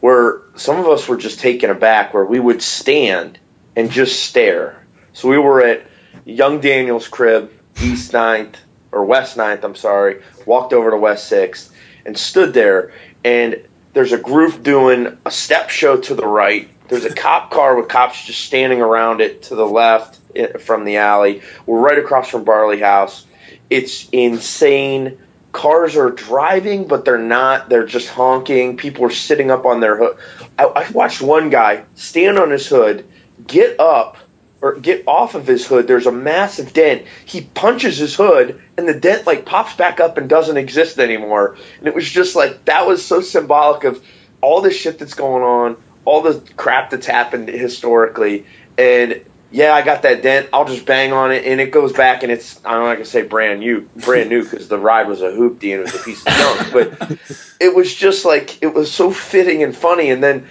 [0.00, 3.38] where some of us were just taken aback, where we would stand
[3.74, 4.84] and just stare.
[5.12, 5.86] So we were at
[6.24, 8.58] Young Daniel's crib, East Ninth
[8.92, 9.64] or West Ninth.
[9.64, 10.22] I'm sorry.
[10.44, 11.74] Walked over to West Sixth
[12.04, 12.92] and stood there
[13.24, 13.66] and
[13.96, 16.68] there's a group doing a step show to the right.
[16.88, 20.20] There's a cop car with cops just standing around it to the left
[20.60, 21.40] from the alley.
[21.64, 23.24] We're right across from Barley House.
[23.70, 25.16] It's insane.
[25.50, 27.70] Cars are driving, but they're not.
[27.70, 28.76] They're just honking.
[28.76, 30.18] People are sitting up on their hood.
[30.58, 33.10] I, I watched one guy stand on his hood,
[33.46, 34.18] get up,
[34.66, 37.06] or get off of his hood, there's a massive dent.
[37.24, 41.56] He punches his hood, and the dent like pops back up and doesn't exist anymore.
[41.78, 44.04] And it was just like that was so symbolic of
[44.40, 48.46] all the shit that's going on, all the crap that's happened historically,
[48.76, 50.48] and yeah, I got that dent.
[50.52, 53.22] I'll just bang on it, and it goes back, and it's I'm not gonna say
[53.22, 56.26] brand new, brand new because the ride was a hoopty and it was a piece
[56.26, 57.18] of junk, but
[57.60, 60.48] it was just like it was so fitting and funny, and then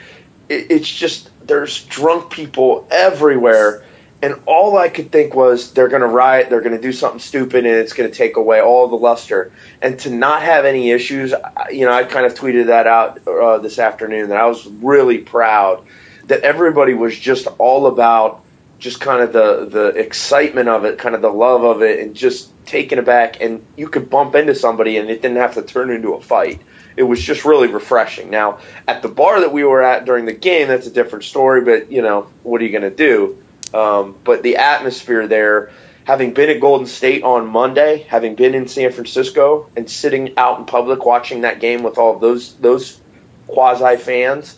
[0.47, 3.83] it, it's just there's drunk people everywhere
[4.21, 7.19] and all I could think was they're going to riot, they're going to do something
[7.19, 9.51] stupid, and it's going to take away all the luster.
[9.81, 11.33] And to not have any issues,
[11.71, 15.19] you know, I kind of tweeted that out uh, this afternoon that I was really
[15.19, 15.85] proud
[16.25, 18.43] that everybody was just all about
[18.79, 22.15] just kind of the the excitement of it, kind of the love of it, and
[22.15, 23.41] just taking it back.
[23.41, 26.61] And you could bump into somebody, and it didn't have to turn into a fight.
[26.97, 28.29] It was just really refreshing.
[28.29, 31.61] Now, at the bar that we were at during the game, that's a different story.
[31.61, 33.43] But you know, what are you going to do?
[33.73, 35.71] Um, but the atmosphere there,
[36.05, 40.59] having been at Golden State on Monday, having been in San Francisco, and sitting out
[40.59, 42.99] in public watching that game with all those those
[43.47, 44.57] quasi fans,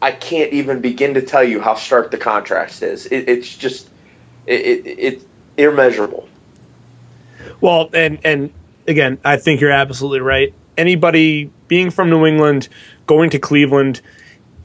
[0.00, 3.06] I can't even begin to tell you how stark the contrast is.
[3.06, 3.88] It, it's just
[4.46, 5.24] it, it, it's
[5.56, 6.28] immeasurable.
[7.60, 8.52] Well, and and
[8.86, 10.54] again, I think you're absolutely right.
[10.76, 12.68] Anybody being from New England,
[13.06, 14.00] going to Cleveland,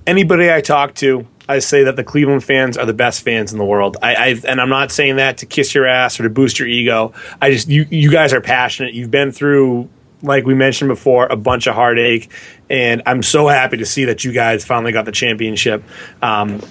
[0.08, 3.58] anybody I talk to, I say that the Cleveland fans are the best fans in
[3.58, 3.98] the world.
[4.02, 6.68] I, I, and I'm not saying that to kiss your ass or to boost your
[6.68, 7.14] ego.
[7.42, 8.94] I just you you guys are passionate.
[8.94, 9.90] You've been through
[10.22, 12.32] like we mentioned before a bunch of heartache,
[12.70, 15.84] and I'm so happy to see that you guys finally got the championship.
[16.22, 16.62] Um,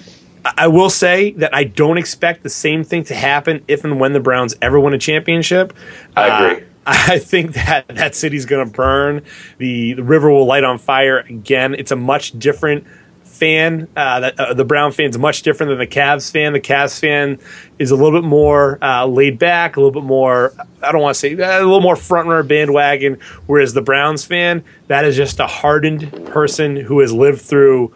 [0.45, 4.13] I will say that I don't expect the same thing to happen if and when
[4.13, 5.73] the Browns ever win a championship.
[6.17, 6.63] I agree.
[6.63, 9.23] Uh, I think that that city's going to burn.
[9.57, 11.75] The, the river will light on fire again.
[11.75, 12.85] It's a much different
[13.43, 13.89] fan.
[13.93, 16.53] Uh, that, uh, the Brown fan is much different than the Cavs fan.
[16.53, 17.39] The Cavs fan
[17.77, 20.53] is a little bit more uh, laid back, a little bit more.
[20.81, 23.19] I don't want to say uh, a little more front runner bandwagon.
[23.45, 27.93] Whereas the Browns fan, that is just a hardened person who has lived through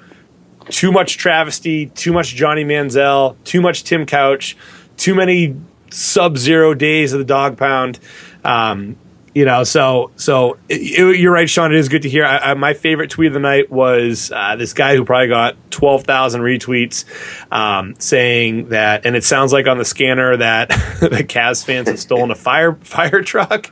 [0.70, 4.58] too much travesty, too much Johnny Manziel, too much Tim Couch,
[4.98, 5.56] too many
[5.91, 8.00] sub-zero days of the dog pound.
[8.43, 8.98] Um,
[9.38, 11.72] you know, so so it, you're right, Sean.
[11.72, 12.26] It is good to hear.
[12.26, 15.56] I, I, my favorite tweet of the night was uh, this guy who probably got
[15.70, 17.06] twelve thousand retweets,
[17.54, 20.70] um, saying that, and it sounds like on the scanner that
[21.02, 23.70] the Cavs fans have stolen a fire fire truck.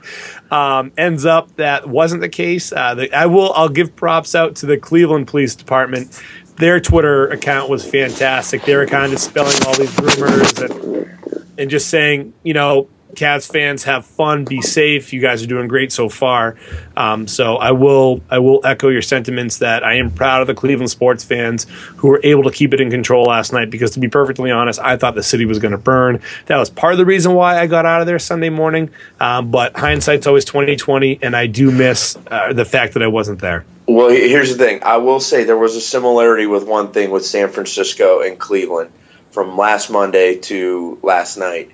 [0.52, 2.72] Um, ends up that wasn't the case.
[2.72, 3.52] Uh, the, I will.
[3.54, 6.22] I'll give props out to the Cleveland Police Department.
[6.58, 8.62] Their Twitter account was fantastic.
[8.62, 13.50] They were kind of spelling all these rumors and and just saying, you know, Cavs
[13.50, 15.14] fans have fun, be safe.
[15.14, 16.58] You guys are doing great so far.
[16.98, 20.54] Um, so I will I will echo your sentiments that I am proud of the
[20.54, 21.66] Cleveland sports fans
[21.98, 23.70] who were able to keep it in control last night.
[23.70, 26.22] Because to be perfectly honest, I thought the city was going to burn.
[26.48, 28.90] That was part of the reason why I got out of there Sunday morning.
[29.20, 33.08] Um, but hindsight's always twenty twenty, and I do miss uh, the fact that I
[33.08, 33.66] wasn't there.
[33.88, 34.84] Well, here's the thing.
[34.84, 38.92] I will say there was a similarity with one thing with San Francisco and Cleveland
[39.30, 41.72] from last Monday to last night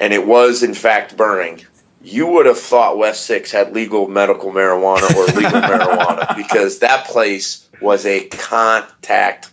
[0.00, 1.64] and it was in fact burning,
[2.02, 7.06] you would have thought West Six had legal medical marijuana or legal marijuana because that
[7.06, 9.50] place was a contact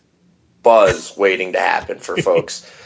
[0.64, 2.72] buzz waiting to happen for folks.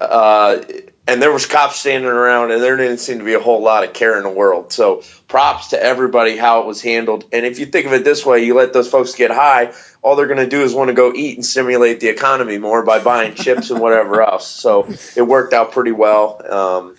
[0.00, 0.60] Uh,
[1.06, 3.84] and there was cops standing around, and there didn't seem to be a whole lot
[3.84, 4.72] of care in the world.
[4.72, 7.24] So props to everybody how it was handled.
[7.32, 10.16] And if you think of it this way, you let those folks get high, all
[10.16, 13.02] they're going to do is want to go eat and stimulate the economy more by
[13.02, 14.46] buying chips and whatever else.
[14.46, 16.40] So it worked out pretty well.
[16.50, 16.96] Um,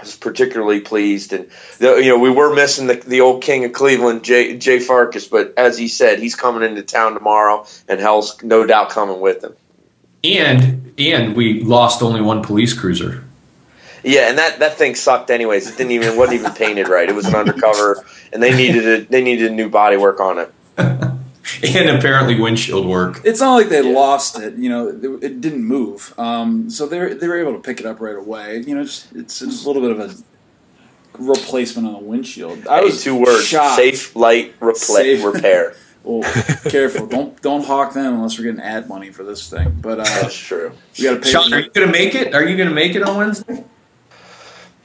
[0.00, 3.72] was particularly pleased, and the, you know we were missing the, the old king of
[3.72, 8.42] Cleveland, Jay, Jay Farkas, but as he said, he's coming into town tomorrow, and hell's
[8.42, 9.54] no doubt coming with him.
[10.22, 13.24] And and we lost only one police cruiser.
[14.02, 15.68] Yeah, and that, that thing sucked anyways.
[15.68, 17.08] It didn't even wasn't even painted right.
[17.08, 20.38] It was an undercover, and they needed a they needed a new body work on
[20.38, 20.52] it.
[21.62, 23.20] and apparently windshield work.
[23.24, 23.94] It's not like they yeah.
[23.94, 24.54] lost it.
[24.54, 26.14] You know, it, it didn't move.
[26.18, 28.58] Um, so they they were able to pick it up right away.
[28.66, 30.14] You know, just it's just a little bit of a
[31.18, 32.66] replacement on the windshield.
[32.66, 33.76] I was two words: shocked.
[33.76, 35.24] safe, light, repla- safe.
[35.24, 35.74] repair.
[36.04, 36.22] well,
[36.70, 37.06] careful!
[37.06, 39.78] Don't don't hawk them unless we're getting ad money for this thing.
[39.80, 40.72] But uh, that's true.
[40.98, 41.30] We got to pay.
[41.30, 42.34] Sean, are you gonna make it?
[42.34, 43.64] Are you gonna make it on Wednesday?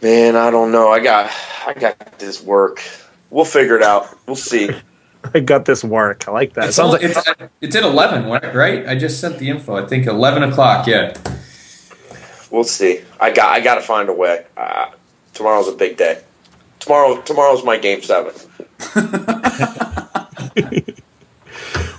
[0.01, 0.89] Man, I don't know.
[0.89, 1.31] I got
[1.65, 2.81] I got this work.
[3.29, 4.15] We'll figure it out.
[4.27, 4.69] We'll see.
[5.33, 6.27] I got this work.
[6.27, 6.69] I like that.
[6.69, 7.17] It sounds like it's,
[7.61, 8.87] it's at eleven, right?
[8.87, 9.75] I just sent the info.
[9.75, 10.87] I think eleven o'clock.
[10.87, 11.15] Yeah.
[12.51, 13.01] We'll see.
[13.19, 13.49] I got.
[13.49, 14.45] I got to find a way.
[14.55, 14.91] Uh,
[15.33, 16.21] tomorrow's a big day.
[16.79, 17.21] Tomorrow.
[17.21, 18.33] Tomorrow's my game seven.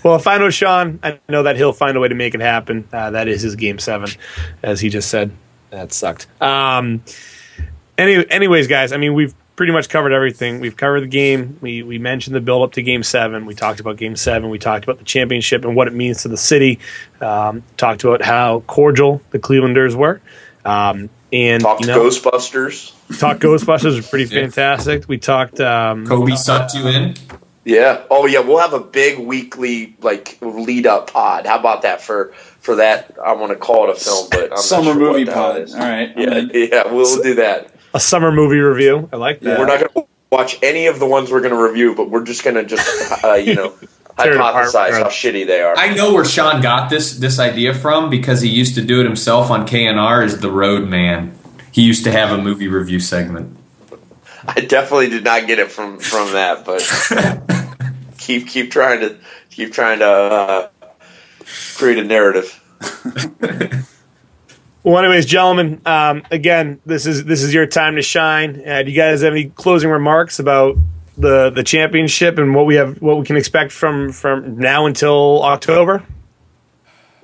[0.04, 2.40] well, if I know Sean, I know that he'll find a way to make it
[2.40, 2.88] happen.
[2.92, 4.10] Uh, that is his game seven,
[4.62, 5.32] as he just said.
[5.70, 6.26] that sucked.
[6.40, 7.02] Um,
[7.98, 10.60] any, anyways, guys, I mean, we've pretty much covered everything.
[10.60, 11.58] We've covered the game.
[11.60, 13.46] We we mentioned the build up to Game Seven.
[13.46, 14.50] We talked about Game Seven.
[14.50, 16.78] We talked about the championship and what it means to the city.
[17.20, 20.20] Um, talked about how cordial the Clevelanders were.
[20.64, 23.18] Um, and talked you know, Ghostbusters.
[23.18, 25.08] Talked Ghostbusters was pretty fantastic.
[25.08, 25.58] We talked.
[25.58, 27.14] Um, Kobe sucked you in.
[27.64, 28.04] Yeah.
[28.10, 28.40] Oh yeah.
[28.40, 31.46] We'll have a big weekly like lead up pod.
[31.46, 33.16] How about that for for that?
[33.24, 35.68] I want to call it a film, but I'm summer sure movie pod.
[35.70, 36.12] All right.
[36.16, 36.38] Yeah.
[36.52, 36.92] Yeah.
[36.92, 37.72] We'll do that.
[37.96, 39.08] A summer movie review.
[39.10, 39.58] I like that.
[39.58, 42.24] We're not going to watch any of the ones we're going to review, but we're
[42.24, 43.70] just going to just uh, you know
[44.18, 45.74] hypothesize how shitty they are.
[45.78, 49.04] I know where Sean got this this idea from because he used to do it
[49.04, 51.38] himself on KNR as the Road Man.
[51.72, 53.56] He used to have a movie review segment.
[54.46, 57.88] I definitely did not get it from from that, but
[58.18, 59.16] keep keep trying to
[59.48, 60.68] keep trying to uh,
[61.76, 62.62] create a narrative.
[64.86, 68.62] well, anyways, gentlemen, um, again, this is this is your time to shine.
[68.64, 70.76] Uh, do you guys have any closing remarks about
[71.18, 75.42] the the championship and what we have what we can expect from from now until
[75.42, 76.04] October?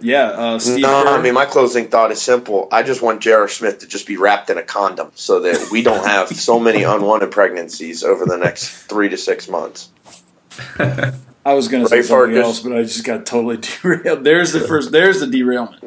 [0.00, 1.10] Yeah, uh, Steve no, Kerr.
[1.10, 2.66] I mean my closing thought is simple.
[2.72, 3.46] I just want J.R.
[3.46, 6.82] Smith to just be wrapped in a condom so that we don't have so many
[6.82, 9.88] unwanted pregnancies over the next three to six months.
[11.44, 14.24] I was going to say right, something else, but I just got totally derailed.
[14.24, 14.92] There's the first.
[14.92, 15.82] There's the derailment.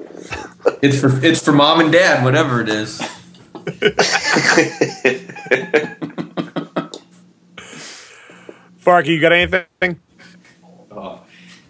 [0.82, 3.00] It's for it's for mom and dad, whatever it is.
[8.84, 10.00] Farkey, you got anything?
[10.92, 11.18] Uh,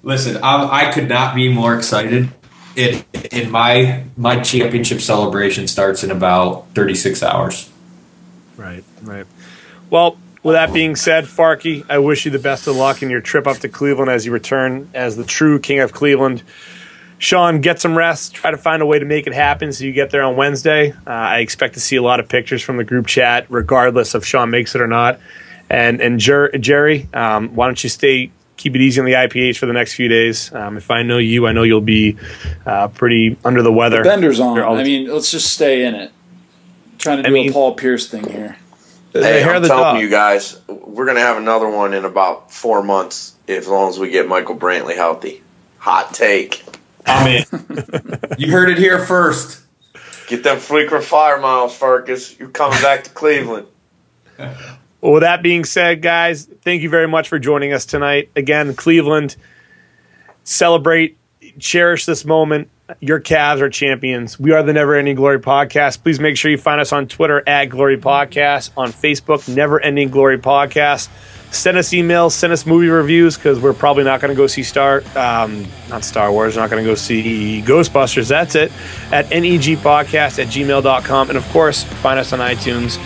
[0.03, 2.29] listen, I'm, i could not be more excited.
[2.75, 7.71] It in my my championship celebration starts in about 36 hours.
[8.57, 9.25] Right, right.
[9.89, 13.19] Well, with that being said, Farkey, I wish you the best of luck in your
[13.19, 16.43] trip up to Cleveland as you return as the true king of Cleveland.
[17.17, 18.35] Sean, get some rest.
[18.35, 20.91] Try to find a way to make it happen so you get there on Wednesday.
[20.91, 24.23] Uh, I expect to see a lot of pictures from the group chat, regardless if
[24.23, 25.19] Sean makes it or not.
[25.67, 29.57] And and Jer- Jerry, um, why don't you stay keep it easy on the IPH
[29.57, 30.53] for the next few days?
[30.53, 32.17] Um, if I know you, I know you'll be
[32.67, 34.03] uh, pretty under the weather.
[34.03, 34.59] The bender's on.
[34.59, 36.11] I mean, let's just stay in it.
[36.91, 38.57] I'm trying to do I mean, a Paul Pierce thing here.
[39.23, 40.01] Hey, I'm telling dog.
[40.01, 44.09] you guys, we're gonna have another one in about four months, as long as we
[44.09, 45.41] get Michael Brantley healthy.
[45.77, 46.65] Hot take.
[47.05, 47.45] I'm in.
[48.37, 49.61] you heard it here first.
[50.27, 52.37] Get them frequent fire miles, Farkas.
[52.37, 53.67] You're coming back to Cleveland.
[54.37, 58.31] Well, with that being said, guys, thank you very much for joining us tonight.
[58.35, 59.37] Again, Cleveland,
[60.43, 61.17] celebrate,
[61.59, 62.69] cherish this moment.
[62.99, 64.39] Your Cavs are champions.
[64.39, 66.03] We are the Never Ending Glory Podcast.
[66.03, 70.09] Please make sure you find us on Twitter at Glory Podcast, on Facebook, Never Ending
[70.09, 71.09] Glory Podcast.
[71.51, 74.61] Send us emails, send us movie reviews because we're probably not going to go see
[74.61, 78.27] Star, um, not Star Wars, we're not going to go see Ghostbusters.
[78.27, 78.71] That's it.
[79.11, 81.29] At negpodcast at gmail.com.
[81.29, 82.97] And of course, find us on iTunes.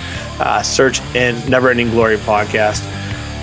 [0.42, 2.82] Uh, search and Never Ending Glory Podcast.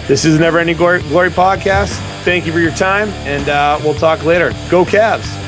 [0.07, 1.97] This is Never Ending Glory, Glory Podcast.
[2.25, 4.51] Thank you for your time, and uh, we'll talk later.
[4.71, 5.46] Go Cavs.